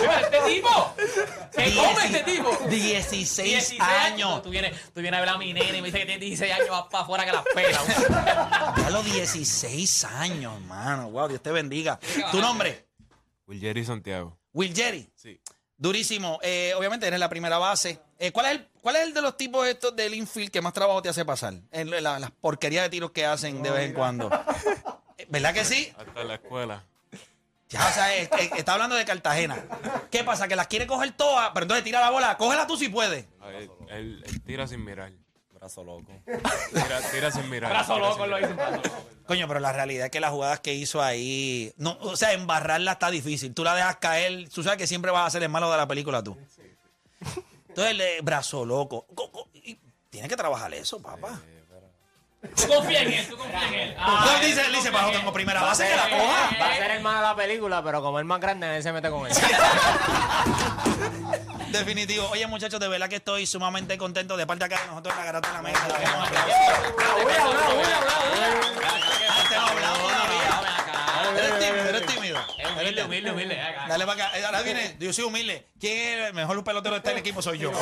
Mira, 0.00 0.20
este 0.20 0.38
tipo. 0.46 0.94
¿Qué 1.54 1.74
come 1.74 2.04
este 2.06 2.22
tipo? 2.22 2.50
16, 2.68 3.48
16 3.48 3.80
años. 3.80 4.42
Tú 4.42 4.50
vienes, 4.50 4.72
tú 4.94 5.00
vienes 5.00 5.18
a 5.18 5.20
ver 5.20 5.28
a 5.28 5.36
mi 5.38 5.52
nene 5.52 5.78
y 5.78 5.82
me 5.82 5.88
dice 5.88 5.98
que 5.98 6.06
tiene 6.06 6.20
16 6.24 6.52
años, 6.54 6.68
vas 6.70 6.84
para 6.90 7.04
afuera 7.04 7.24
que 7.26 7.32
las 7.32 7.44
pela. 7.54 8.74
Ya 8.82 8.90
los 8.90 9.04
16 9.04 10.04
años, 10.04 10.54
hermano. 10.54 11.10
Wow, 11.10 11.28
Dios 11.28 11.42
te 11.42 11.50
bendiga. 11.52 11.98
¿Tu 12.30 12.40
nombre? 12.40 12.86
Wilgeri 13.46 13.84
Santiago. 13.84 14.38
Will 14.52 14.74
Jerry. 14.74 15.08
Sí. 15.16 15.40
Durísimo. 15.76 16.38
Eh, 16.42 16.74
obviamente 16.76 17.06
eres 17.06 17.18
la 17.20 17.28
primera 17.28 17.58
base. 17.58 18.00
Eh, 18.18 18.32
¿cuál, 18.32 18.46
es 18.46 18.52
el, 18.52 18.68
¿Cuál 18.82 18.96
es 18.96 19.02
el 19.02 19.14
de 19.14 19.22
los 19.22 19.36
tipos 19.36 19.66
estos 19.66 19.96
del 19.96 20.14
infield 20.14 20.50
que 20.50 20.60
más 20.60 20.72
trabajo 20.74 21.00
te 21.00 21.08
hace 21.08 21.24
pasar? 21.24 21.54
En 21.72 21.90
la- 22.02 22.18
las 22.18 22.30
porquerías 22.32 22.84
de 22.84 22.90
tiros 22.90 23.12
que 23.12 23.24
hacen 23.24 23.62
de 23.62 23.70
vez 23.70 23.88
en 23.88 23.94
cuando. 23.94 24.30
Eh, 25.16 25.26
¿Verdad 25.30 25.54
que 25.54 25.64
sí? 25.64 25.92
Hasta 25.96 26.24
la 26.24 26.34
escuela. 26.34 26.84
Ya, 27.70 27.86
o 27.88 27.92
sea, 27.92 28.14
está 28.16 28.72
hablando 28.74 28.96
de 28.96 29.04
Cartagena. 29.04 29.64
¿Qué 30.10 30.24
pasa? 30.24 30.48
Que 30.48 30.56
las 30.56 30.66
quiere 30.66 30.88
coger 30.88 31.12
todas, 31.12 31.50
pero 31.54 31.64
entonces 31.64 31.84
tira 31.84 32.00
la 32.00 32.10
bola. 32.10 32.36
Cógela 32.36 32.66
tú 32.66 32.76
si 32.76 32.88
puedes. 32.88 33.26
Él 33.88 34.24
tira 34.44 34.66
sin 34.66 34.84
mirar. 34.84 35.12
Brazo 35.60 35.84
loco. 35.84 36.10
Tira, 36.72 37.00
tira 37.12 37.30
sin 37.30 37.50
mirar. 37.50 37.70
Brazo 37.70 37.94
tira 37.94 38.08
loco 38.08 38.22
sin 38.22 38.30
lo 38.30 38.36
dice. 38.38 38.52
brazo 38.54 38.76
loco. 38.76 38.88
Coño, 39.26 39.46
pero 39.46 39.60
la 39.60 39.72
realidad 39.72 40.06
es 40.06 40.10
que 40.10 40.18
las 40.18 40.30
jugadas 40.30 40.60
que 40.60 40.72
hizo 40.72 41.02
ahí. 41.02 41.70
No, 41.76 41.98
o 42.00 42.16
sea, 42.16 42.32
embarrarla 42.32 42.92
está 42.92 43.10
difícil. 43.10 43.52
Tú 43.52 43.62
la 43.62 43.74
dejas 43.74 43.96
caer. 43.96 44.48
Tú 44.48 44.62
sabes 44.62 44.78
que 44.78 44.86
siempre 44.86 45.10
vas 45.10 45.26
a 45.26 45.30
ser 45.30 45.42
el 45.42 45.50
malo 45.50 45.70
de 45.70 45.76
la 45.76 45.86
película 45.86 46.22
tú. 46.22 46.34
Entonces, 47.68 48.00
el 48.00 48.22
brazo 48.22 48.64
loco. 48.64 49.06
Tienes 50.08 50.30
que 50.30 50.36
trabajar 50.36 50.72
eso, 50.72 51.00
papá. 51.00 51.38
Tú 52.56 52.66
confías 52.66 53.02
en 53.02 53.12
él, 53.12 53.28
tú 53.28 53.36
confías 53.36 53.62
en 53.64 53.74
él. 53.74 53.94
Ah, 53.98 54.38
él 54.40 54.46
dice, 54.46 54.64
él 54.64 54.72
dice, 54.72 54.88
bajo 54.88 55.12
tengo 55.12 55.30
primera 55.30 55.60
base 55.60 55.86
que 55.86 55.94
la 55.94 56.08
coja. 56.08 56.56
Va 56.58 56.72
a 56.72 56.76
ser 56.76 56.90
el 56.92 57.02
malo 57.02 57.18
de 57.18 57.24
la 57.24 57.36
película, 57.36 57.84
pero 57.84 58.00
como 58.00 58.18
el 58.18 58.24
más 58.24 58.40
grande, 58.40 58.78
él 58.78 58.82
se 58.82 58.92
mete 58.92 59.10
con 59.10 59.26
él. 59.26 59.32
Definitivo. 61.72 62.28
Oye, 62.30 62.46
muchachos, 62.46 62.80
de 62.80 62.88
verdad 62.88 63.08
que 63.08 63.16
estoy 63.16 63.46
sumamente 63.46 63.96
contento 63.98 64.36
de 64.36 64.46
parte 64.46 64.64
acá 64.64 64.80
de 64.80 64.86
nosotros 64.88 65.14
en 65.14 65.20
la 65.20 65.24
garata 65.26 65.48
de 65.48 65.54
la 65.54 65.62
mesa. 65.62 65.88
Te 69.48 69.54
hemos 69.54 69.70
hablado 69.70 69.98
todavía. 69.98 70.60
Eres 71.36 71.58
tímido, 71.58 71.84
eres 71.88 72.06
tímido. 72.06 72.38
Es 72.58 72.70
humilde, 72.72 73.04
humilde, 73.04 73.30
humilde. 73.32 73.58
Dale 73.88 74.06
para 74.06 74.26
acá. 74.26 74.38
Eh, 74.38 74.44
Ahora 74.44 74.62
viene, 74.62 74.96
yo 74.98 75.12
soy 75.12 75.24
humilde. 75.24 75.66
¿Quién 75.78 76.18
es 76.18 76.26
el 76.28 76.34
mejor 76.34 76.62
pelotero 76.64 76.98
de 76.98 77.08
este 77.08 77.18
equipo? 77.18 77.40
Soy 77.42 77.58
yo. 77.58 77.70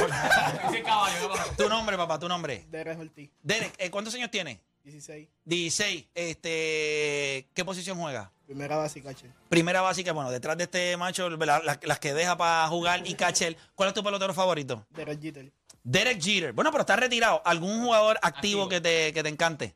Tu 1.57 1.68
nombre, 1.68 1.97
papá, 1.97 2.18
tu 2.18 2.28
nombre. 2.28 2.64
Derek 2.68 2.99
Ortiz, 2.99 3.30
Derek, 3.42 3.75
eh, 3.78 3.90
¿cuántos 3.90 4.14
años 4.14 4.30
tienes? 4.30 4.59
16. 4.92 5.28
16. 5.45 6.07
Este, 6.14 7.47
¿Qué 7.54 7.64
posición 7.64 7.99
juega? 7.99 8.30
Primera 8.47 8.76
base 8.76 8.99
y 8.99 9.02
catcher. 9.02 9.30
Primera 9.49 9.80
básica, 9.83 10.12
bueno, 10.12 10.30
detrás 10.30 10.57
de 10.57 10.64
este 10.64 10.97
macho, 10.97 11.28
la- 11.30 11.61
la- 11.61 11.78
las 11.83 11.99
que 11.99 12.14
deja 12.14 12.37
para 12.37 12.66
jugar 12.68 13.07
y 13.07 13.14
catcher. 13.14 13.57
¿Cuál 13.75 13.88
es 13.90 13.95
tu 13.95 14.02
pelotero 14.02 14.33
favorito? 14.33 14.87
Derek 14.90 15.21
Jeter. 15.21 15.52
Derek 15.85 16.21
Jeter. 16.21 16.52
Bueno, 16.52 16.71
pero 16.71 16.80
está 16.83 16.97
retirado. 16.97 17.42
¿Algún 17.45 17.83
jugador 17.85 18.18
activo, 18.23 18.64
Activo. 18.64 18.68
Que, 18.68 18.80
te, 18.80 19.12
que 19.12 19.23
te 19.23 19.28
encante? 19.28 19.75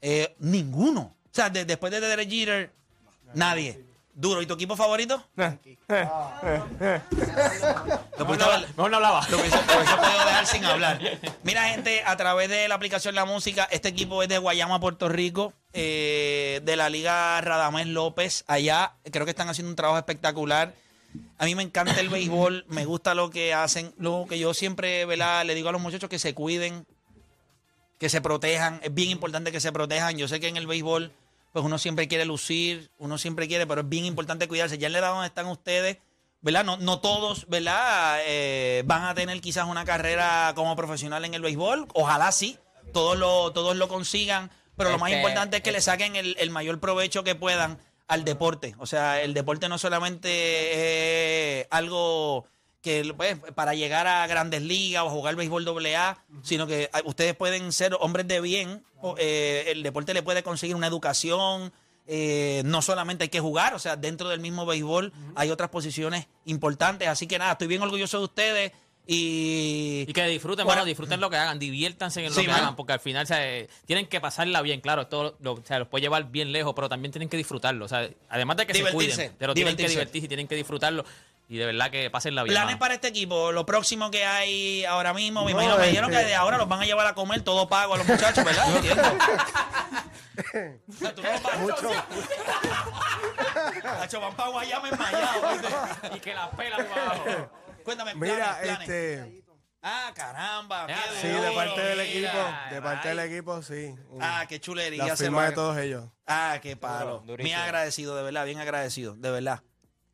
Eh, 0.00 0.34
ninguno. 0.40 1.14
O 1.24 1.28
sea, 1.34 1.48
de- 1.50 1.64
después 1.64 1.92
de 1.92 2.00
Derek 2.00 2.28
Jeter, 2.28 2.72
nadie. 3.34 3.84
Duro. 4.12 4.42
¿Y 4.42 4.46
tu 4.46 4.54
equipo 4.54 4.76
favorito? 4.76 5.22
Lo 5.36 5.58
pudiste 8.26 8.44
haber- 8.44 8.68
Mejor 8.68 8.90
no 8.90 8.96
hablaba. 8.96 9.26
Lo 9.30 9.38
hubiese, 9.38 9.56
lo 9.56 9.62
hubiese 9.76 9.96
podido 9.96 10.24
dejar 10.26 10.46
sin 10.46 10.64
hablar. 10.64 11.00
Mira, 11.42 11.64
gente, 11.68 12.02
a 12.04 12.16
través 12.16 12.48
de 12.48 12.68
la 12.68 12.74
aplicación 12.74 13.14
La 13.14 13.24
Música, 13.24 13.68
este 13.70 13.88
equipo 13.88 14.22
es 14.22 14.28
de 14.28 14.38
Guayama, 14.38 14.80
Puerto 14.80 15.08
Rico, 15.08 15.52
eh, 15.72 16.60
de 16.64 16.76
la 16.76 16.88
Liga 16.90 17.40
Radamés 17.40 17.86
López. 17.86 18.44
Allá 18.46 18.92
creo 19.10 19.24
que 19.24 19.30
están 19.30 19.48
haciendo 19.48 19.70
un 19.70 19.76
trabajo 19.76 19.98
espectacular. 19.98 20.74
A 21.38 21.44
mí 21.44 21.54
me 21.54 21.62
encanta 21.62 21.98
el 22.00 22.08
béisbol, 22.08 22.66
me 22.68 22.84
gusta 22.84 23.14
lo 23.14 23.30
que 23.30 23.54
hacen. 23.54 23.92
Lo 23.98 24.26
que 24.28 24.38
yo 24.38 24.54
siempre 24.54 25.04
¿verdad? 25.06 25.44
le 25.44 25.54
digo 25.54 25.68
a 25.68 25.72
los 25.72 25.80
muchachos 25.80 26.08
que 26.10 26.18
se 26.18 26.34
cuiden, 26.34 26.86
que 27.98 28.08
se 28.08 28.20
protejan. 28.20 28.80
Es 28.82 28.94
bien 28.94 29.10
importante 29.10 29.50
que 29.50 29.60
se 29.60 29.72
protejan. 29.72 30.16
Yo 30.16 30.28
sé 30.28 30.40
que 30.40 30.48
en 30.48 30.56
el 30.56 30.66
béisbol, 30.66 31.12
pues 31.52 31.64
uno 31.64 31.78
siempre 31.78 32.08
quiere 32.08 32.24
lucir, 32.24 32.90
uno 32.98 33.18
siempre 33.18 33.48
quiere, 33.48 33.66
pero 33.66 33.82
es 33.82 33.88
bien 33.88 34.04
importante 34.04 34.48
cuidarse. 34.48 34.78
Ya 34.78 34.86
en 34.86 34.92
la 34.92 34.98
edad 35.00 35.12
donde 35.12 35.26
están 35.26 35.46
ustedes, 35.46 35.98
¿verdad? 36.40 36.64
No, 36.64 36.76
no 36.76 37.00
todos, 37.00 37.46
¿verdad? 37.48 38.20
Eh, 38.26 38.82
van 38.86 39.04
a 39.04 39.14
tener 39.14 39.40
quizás 39.40 39.66
una 39.66 39.84
carrera 39.84 40.52
como 40.54 40.76
profesional 40.76 41.24
en 41.24 41.34
el 41.34 41.42
béisbol. 41.42 41.88
Ojalá 41.94 42.32
sí, 42.32 42.58
todos 42.92 43.18
lo, 43.18 43.52
todos 43.52 43.76
lo 43.76 43.88
consigan. 43.88 44.50
Pero 44.76 44.90
lo 44.90 44.98
más 44.98 45.10
Este, 45.10 45.20
importante 45.20 45.56
es 45.58 45.62
que 45.62 45.72
le 45.72 45.80
saquen 45.82 46.16
el, 46.16 46.36
el 46.38 46.50
mayor 46.50 46.80
provecho 46.80 47.22
que 47.24 47.34
puedan 47.34 47.78
al 48.08 48.24
deporte. 48.24 48.74
O 48.78 48.86
sea, 48.86 49.20
el 49.22 49.34
deporte 49.34 49.68
no 49.68 49.76
solamente 49.78 51.60
es 51.60 51.66
algo 51.70 52.46
que 52.82 53.12
pues, 53.16 53.36
para 53.54 53.74
llegar 53.74 54.06
a 54.06 54.26
grandes 54.26 54.62
ligas 54.62 55.02
o 55.02 55.08
a 55.08 55.10
jugar 55.10 55.36
béisbol 55.36 55.64
doble 55.64 55.96
A, 55.96 56.18
sino 56.42 56.66
que 56.66 56.88
ah, 56.92 57.02
ustedes 57.04 57.34
pueden 57.36 57.72
ser 57.72 57.96
hombres 58.00 58.26
de 58.26 58.40
bien. 58.40 58.82
eh, 59.18 59.64
el 59.68 59.82
deporte 59.82 60.14
le 60.14 60.22
puede 60.22 60.42
conseguir 60.42 60.76
una 60.76 60.86
educación. 60.86 61.72
eh, 62.06 62.62
no 62.64 62.82
solamente 62.82 63.24
hay 63.24 63.28
que 63.28 63.38
jugar, 63.40 63.74
o 63.74 63.78
sea, 63.78 63.94
dentro 63.96 64.28
del 64.30 64.40
mismo 64.40 64.66
béisbol 64.66 65.12
hay 65.36 65.50
otras 65.50 65.70
posiciones 65.70 66.26
importantes. 66.46 67.06
Así 67.06 67.26
que 67.28 67.38
nada, 67.38 67.52
estoy 67.52 67.68
bien 67.68 67.82
orgulloso 67.82 68.18
de 68.18 68.24
ustedes 68.24 68.72
y, 69.06 70.04
Y 70.08 70.12
que 70.12 70.24
disfruten, 70.26 70.64
Bueno. 70.64 70.80
bueno, 70.80 70.84
disfruten 70.86 71.20
lo 71.20 71.30
que 71.30 71.36
hagan, 71.36 71.58
diviértanse 71.58 72.20
en 72.24 72.32
lo 72.32 72.40
Sí, 72.40 72.46
que 72.46 72.52
hagan, 72.52 72.76
porque 72.76 72.92
al 72.92 73.00
final 73.00 73.24
o 73.24 73.26
sea, 73.26 73.38
tienen 73.86 74.06
que 74.06 74.20
pasarla 74.20 74.62
bien, 74.62 74.80
claro, 74.80 75.02
esto 75.02 75.36
lo, 75.40 75.52
o 75.54 75.62
sea, 75.64 75.78
los 75.80 75.88
puede 75.88 76.02
llevar 76.02 76.30
bien 76.30 76.52
lejos, 76.52 76.72
pero 76.74 76.88
también 76.88 77.10
tienen 77.12 77.28
que 77.28 77.36
disfrutarlo, 77.36 77.84
o 77.84 77.88
sea, 77.88 78.08
además 78.28 78.56
de 78.58 78.66
que 78.66 78.74
se 78.74 78.90
cuiden, 78.92 79.32
pero 79.38 79.54
tienen 79.54 79.76
que 79.76 79.88
divertirse 79.88 80.26
y 80.26 80.28
tienen 80.28 80.46
que 80.48 80.54
disfrutarlo 80.54 81.04
y 81.50 81.58
de 81.58 81.66
verdad 81.66 81.90
que 81.90 82.08
pasenla 82.10 82.44
bien. 82.44 82.54
Planes 82.54 82.68
mano. 82.68 82.78
para 82.78 82.94
este 82.94 83.08
equipo, 83.08 83.50
lo 83.50 83.66
próximo 83.66 84.08
que 84.10 84.24
hay 84.24 84.84
ahora 84.84 85.12
mismo, 85.12 85.44
me 85.44 85.52
No, 85.52 85.58
imagino, 85.60 85.76
me 85.78 85.88
dijeron 85.88 86.08
que 86.08 86.16
este- 86.16 86.28
de 86.28 86.34
ahora 86.36 86.56
los 86.56 86.68
van 86.68 86.80
a 86.80 86.84
llevar 86.84 87.06
a 87.08 87.14
comer 87.14 87.42
todo 87.42 87.68
pago 87.68 87.94
a 87.94 87.98
los 87.98 88.06
muchachos, 88.06 88.44
¿verdad? 88.44 88.64
Entiendo. 88.76 89.02
O 90.88 90.92
sea, 90.94 91.14
tú 91.14 91.22
no 91.22 91.32
los 91.32 91.42
vas- 91.42 92.04
Nacho, 94.00 94.20
van 94.20 94.34
para 94.34 94.48
Guayama 94.50 94.88
¿viste? 94.90 96.16
Y 96.16 96.20
que 96.20 96.34
la 96.34 96.50
pela 96.52 96.76
por 96.78 96.98
abajo. 96.98 97.50
Cuéntame, 97.84 98.14
Mira, 98.14 98.36
planes, 98.36 98.62
planes. 98.62 98.88
este. 98.88 99.42
Ah, 99.82 100.12
caramba, 100.14 100.86
qué 100.86 100.94
Sí, 101.20 101.28
de 101.28 101.50
parte 101.52 101.80
del 101.80 102.00
equipo. 102.00 102.28
mira, 102.32 102.68
De 102.70 102.82
parte 102.82 103.08
del 103.08 103.18
equipo, 103.20 103.62
sí. 103.62 103.94
Ah, 104.20 104.44
qué 104.48 104.60
chulería. 104.60 105.06
la 105.06 105.16
se 105.16 105.24
firma 105.24 105.44
de 105.46 105.52
todos 105.52 105.76
ellos. 105.78 106.04
Ah, 106.26 106.58
qué 106.62 106.76
palo. 106.76 107.22
Duro, 107.26 107.42
Bien 107.42 107.58
agradecido, 107.58 108.14
de 108.16 108.22
verdad, 108.22 108.44
bien 108.44 108.58
agradecido, 108.60 109.14
de 109.16 109.30
verdad. 109.30 109.62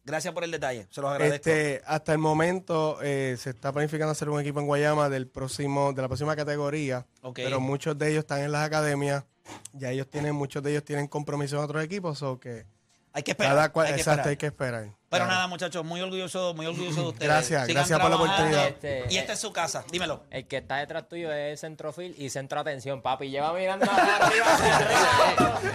Gracias 0.06 0.32
por 0.32 0.44
el 0.44 0.52
detalle, 0.52 0.86
se 0.90 1.00
los 1.00 1.10
agradezco. 1.10 1.34
Este, 1.50 1.82
hasta 1.84 2.12
el 2.12 2.18
momento 2.18 2.98
eh, 3.02 3.36
se 3.38 3.50
está 3.50 3.72
planificando 3.72 4.12
hacer 4.12 4.28
un 4.30 4.40
equipo 4.40 4.60
en 4.60 4.66
Guayama 4.66 5.08
del 5.08 5.26
próximo, 5.26 5.92
de 5.92 6.00
la 6.00 6.06
próxima 6.08 6.36
categoría. 6.36 7.04
Ok. 7.22 7.34
Pero 7.42 7.58
muchos 7.60 7.98
de 7.98 8.10
ellos 8.12 8.20
están 8.20 8.40
en 8.40 8.52
las 8.52 8.64
academias. 8.64 9.24
Ya 9.72 9.90
ellos 9.90 10.08
tienen, 10.08 10.34
muchos 10.34 10.62
de 10.62 10.70
ellos 10.70 10.84
tienen 10.84 11.08
compromiso 11.08 11.56
en 11.56 11.64
otros 11.64 11.82
equipos, 11.84 12.22
o 12.22 12.38
que 12.38 12.66
hay 13.12 13.22
que 13.24 13.32
esperar. 13.32 13.54
cada 13.54 13.72
cual, 13.72 13.86
hay 13.88 13.94
que 13.94 14.00
exacto, 14.00 14.20
esperar. 14.20 14.30
hay 14.30 14.36
que 14.36 14.46
esperar. 14.46 14.82
Pero 15.08 15.24
Claro. 15.24 15.30
nada, 15.36 15.46
muchachos, 15.46 15.84
muy 15.84 16.00
orgulloso, 16.00 16.52
muy 16.54 16.66
orgulloso 16.66 17.00
de 17.02 17.08
ustedes. 17.08 17.28
Gracias, 17.28 17.66
Sigan 17.66 17.74
gracias 17.76 18.00
por 18.00 18.10
la 18.10 18.16
oportunidad. 18.16 18.66
Este, 18.68 19.04
Y 19.08 19.16
esta 19.18 19.34
es 19.34 19.38
su 19.38 19.52
casa, 19.52 19.84
dímelo. 19.92 20.24
El 20.30 20.46
que 20.48 20.56
está 20.58 20.76
detrás 20.78 21.08
tuyo 21.08 21.32
es 21.32 21.60
centrofil 21.60 22.14
y 22.18 22.28
centro 22.28 22.58
atención, 22.60 23.00
papi. 23.02 23.30
Lleva 23.30 23.52
mirando 23.52 23.86
arriba. 23.88 24.46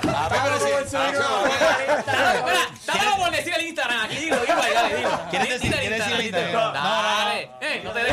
Papi, 0.02 0.36
pero 0.44 0.60
si- 0.60 0.72
Espera, 0.72 2.68
dámelo 2.86 3.18
por 3.18 3.32
decir 3.32 3.54
el 3.58 3.68
Instagram 3.68 4.06
aquí, 4.06 4.16
dilo, 4.18 4.38
dilo, 4.42 4.62
ahí, 4.62 4.74
dale, 4.74 4.96
dilo. 4.98 5.10
¿Quieres 5.30 5.50
decir- 5.50 5.62
Dile 5.72 5.80
quieres 5.80 6.00
decir 6.00 6.14
el 6.14 6.22
dile. 6.24 6.40
Instagram? 6.42 6.74
No, 6.74 6.74
no, 6.74 7.02
no. 7.02 7.18
Dale, 7.20 7.50
eh, 7.62 7.82
no 7.84 7.92
te 7.94 8.04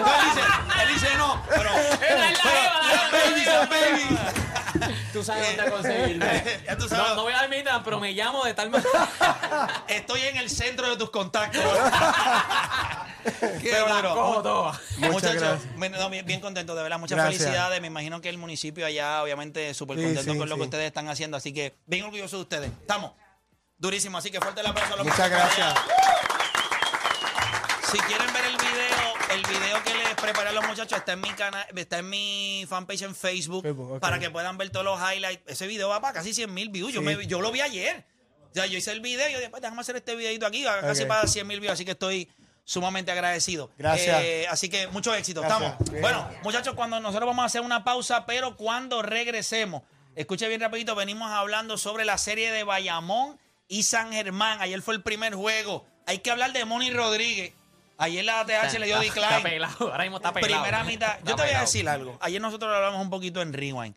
No, 0.00 0.06
él 0.14 0.20
dice, 0.24 0.82
él 0.82 0.88
dice 0.94 1.16
no, 1.16 1.42
pero. 1.48 1.70
Era 2.08 2.30
la 2.30 3.44
son 3.44 3.68
babies. 3.68 4.44
Tú 5.12 5.22
sabes 5.22 5.56
dónde 5.56 5.70
conseguirme. 5.70 6.60
Ya 6.66 6.76
tú 6.76 6.88
sabes. 6.88 7.08
No, 7.10 7.14
no 7.14 7.22
voy 7.22 7.32
a 7.32 7.36
dar 7.36 7.48
mi 7.48 7.56
Instagram, 7.56 7.84
pero 7.84 8.00
me 8.00 8.12
llamo 8.12 8.44
de 8.44 8.54
tal 8.54 8.70
manera. 8.70 9.84
Estoy 9.88 10.22
en 10.22 10.36
el 10.38 10.50
centro 10.50 10.88
de 10.90 10.96
tus 10.96 11.10
contactos. 11.10 11.62
Qué 13.62 13.70
Pero 13.70 13.88
la 13.88 13.96
duro. 13.96 14.14
cojo 14.14 14.42
toda. 14.42 14.72
Muchas 14.98 15.12
Muchachos, 15.12 15.40
gracias. 15.40 16.00
no, 16.00 16.10
bien, 16.10 16.26
bien 16.26 16.40
contento, 16.40 16.74
de 16.74 16.82
verdad. 16.82 16.98
Muchas 16.98 17.16
Gracias. 17.16 17.42
felicidades. 17.42 17.80
Me 17.80 17.86
imagino 17.86 18.20
que 18.20 18.28
el 18.28 18.38
municipio 18.38 18.84
allá, 18.84 19.22
obviamente, 19.22 19.72
súper 19.72 19.96
Sí, 19.98 20.04
contento 20.04 20.32
sí, 20.32 20.38
con 20.38 20.48
lo 20.48 20.56
que 20.56 20.62
ustedes 20.62 20.86
están 20.86 21.08
haciendo. 21.08 21.36
Así 21.36 21.52
que 21.54 21.74
bien 21.86 22.04
orgulloso 22.04 22.36
de 22.36 22.42
ustedes. 22.42 22.70
Estamos. 22.80 23.12
Durísimo. 23.78 24.18
Así 24.18 24.30
que 24.30 24.40
fuerte 24.40 24.60
el 24.60 24.66
aplauso 24.66 24.94
a 24.94 24.96
los 24.96 25.06
Muchas 25.06 25.30
muchachos 25.30 25.56
gracias. 25.56 25.74
Si 27.94 28.00
quieren 28.00 28.32
ver 28.32 28.44
el 28.46 28.56
video, 28.56 29.14
el 29.30 29.42
video 29.42 29.82
que 29.84 29.94
les 29.94 30.14
preparé 30.16 30.48
a 30.48 30.52
los 30.52 30.66
muchachos 30.66 30.98
está 30.98 31.12
en 31.12 31.20
mi 31.20 31.30
canal, 31.34 31.64
está 31.76 31.98
en 32.00 32.08
mi 32.10 32.66
fanpage 32.68 33.02
en 33.02 33.14
Facebook, 33.14 33.62
Facebook, 33.62 33.92
ok. 33.92 34.00
para 34.00 34.18
que 34.18 34.30
puedan 34.30 34.58
ver 34.58 34.70
todos 34.70 34.84
los 34.84 34.98
highlights. 34.98 35.42
Ese 35.46 35.68
video 35.68 35.88
va 35.90 36.00
para 36.00 36.12
casi 36.14 36.34
100 36.34 36.52
mil 36.52 36.70
views. 36.70 36.92
Yo, 36.92 37.00
Sí. 37.00 37.06
me- 37.06 37.24
yo 37.28 37.40
lo 37.40 37.52
vi 37.52 37.60
ayer. 37.60 38.04
O 38.50 38.54
sea, 38.54 38.66
yo 38.66 38.76
hice 38.78 38.90
el 38.90 39.00
video 39.00 39.28
y 39.28 39.32
yo 39.32 39.38
dije, 39.38 39.48
pues 39.50 39.62
déjame 39.62 39.80
hacer 39.80 39.94
este 39.94 40.16
videito 40.16 40.44
aquí, 40.44 40.64
va 40.64 40.80
casi 40.80 41.02
Ok. 41.02 41.08
para 41.08 41.28
100 41.28 41.46
mil 41.46 41.60
views, 41.60 41.72
así 41.74 41.84
que 41.84 41.92
estoy 41.92 42.28
sumamente 42.64 43.12
agradecido. 43.12 43.70
Gracias. 43.78 44.22
Eh, 44.24 44.46
así 44.50 44.68
que 44.68 44.88
mucho 44.88 45.14
éxito, 45.14 45.40
Gracias. 45.42 45.62
estamos. 45.72 45.90
Bien. 45.90 46.02
Bueno, 46.02 46.28
muchachos, 46.42 46.74
cuando 46.74 46.98
nosotros 46.98 47.28
vamos 47.28 47.44
a 47.44 47.46
hacer 47.46 47.60
una 47.60 47.84
pausa, 47.84 48.26
pero 48.26 48.56
cuando 48.56 49.02
regresemos, 49.02 49.82
escuche 50.16 50.48
bien 50.48 50.60
rapidito, 50.60 50.96
venimos 50.96 51.30
hablando 51.30 51.78
sobre 51.78 52.04
la 52.04 52.18
serie 52.18 52.50
de 52.50 52.64
Bayamón 52.64 53.38
y 53.68 53.84
San 53.84 54.12
Germán. 54.12 54.60
Ayer 54.60 54.82
fue 54.82 54.94
el 54.94 55.02
primer 55.02 55.34
juego. 55.34 55.86
Hay 56.06 56.18
que 56.18 56.32
hablar 56.32 56.52
de 56.52 56.64
Moni 56.64 56.90
Rodríguez. 56.90 57.52
Ayer 57.96 58.24
la 58.24 58.40
ATH 58.40 58.78
le 58.78 58.86
dio 58.86 59.00
Está- 59.00 59.20
Está 59.20 59.20
decline. 59.36 59.42
pelado, 59.50 59.90
ahora 59.92 60.02
mismo 60.04 60.16
está 60.16 60.32
pelado. 60.32 60.62
Primera 60.62 60.84
mitad. 60.84 61.18
Yo 61.24 61.36
te 61.36 61.42
voy 61.42 61.52
a 61.52 61.60
decir 61.60 61.88
algo. 61.88 62.18
Ayer 62.20 62.40
nosotros 62.40 62.70
lo 62.70 62.76
hablamos 62.76 63.00
un 63.00 63.10
poquito 63.10 63.40
en 63.40 63.52
Rewind. 63.52 63.94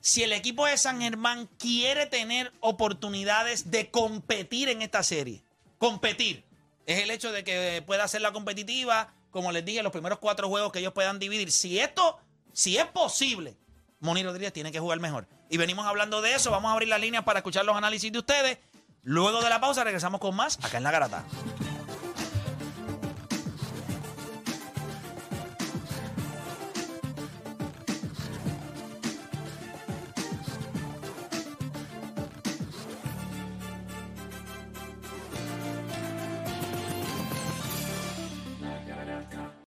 Si 0.00 0.22
el 0.22 0.32
equipo 0.32 0.66
de 0.66 0.76
San 0.78 1.00
Germán 1.00 1.48
quiere 1.58 2.06
tener 2.06 2.52
oportunidades 2.60 3.70
de 3.70 3.90
competir 3.90 4.68
en 4.68 4.82
esta 4.82 5.02
serie, 5.02 5.42
competir, 5.78 6.42
es 6.86 7.02
el 7.02 7.10
hecho 7.10 7.30
de 7.32 7.44
que 7.44 7.82
pueda 7.86 8.04
hacer 8.04 8.20
la 8.22 8.32
competitiva, 8.32 9.12
como 9.30 9.52
les 9.52 9.64
dije, 9.64 9.82
los 9.82 9.92
primeros 9.92 10.18
cuatro 10.18 10.48
juegos 10.48 10.72
que 10.72 10.78
ellos 10.80 10.92
puedan 10.92 11.18
dividir. 11.18 11.52
Si 11.52 11.78
esto, 11.78 12.18
si 12.52 12.78
es 12.78 12.86
posible, 12.86 13.56
Moni 14.00 14.22
Rodríguez 14.22 14.52
tiene 14.52 14.72
que 14.72 14.80
jugar 14.80 14.98
mejor. 15.00 15.28
Y 15.50 15.56
venimos 15.58 15.86
hablando 15.86 16.20
de 16.22 16.34
eso. 16.34 16.50
Vamos 16.50 16.70
a 16.70 16.72
abrir 16.72 16.88
las 16.88 17.00
líneas 17.00 17.22
para 17.24 17.40
escuchar 17.40 17.64
los 17.64 17.76
análisis 17.76 18.10
de 18.10 18.18
ustedes. 18.18 18.58
Luego 19.02 19.42
de 19.42 19.50
la 19.50 19.60
pausa 19.60 19.84
regresamos 19.84 20.20
con 20.20 20.34
más 20.34 20.58
acá 20.64 20.78
en 20.78 20.82
La 20.84 20.90
Garata. 20.90 21.24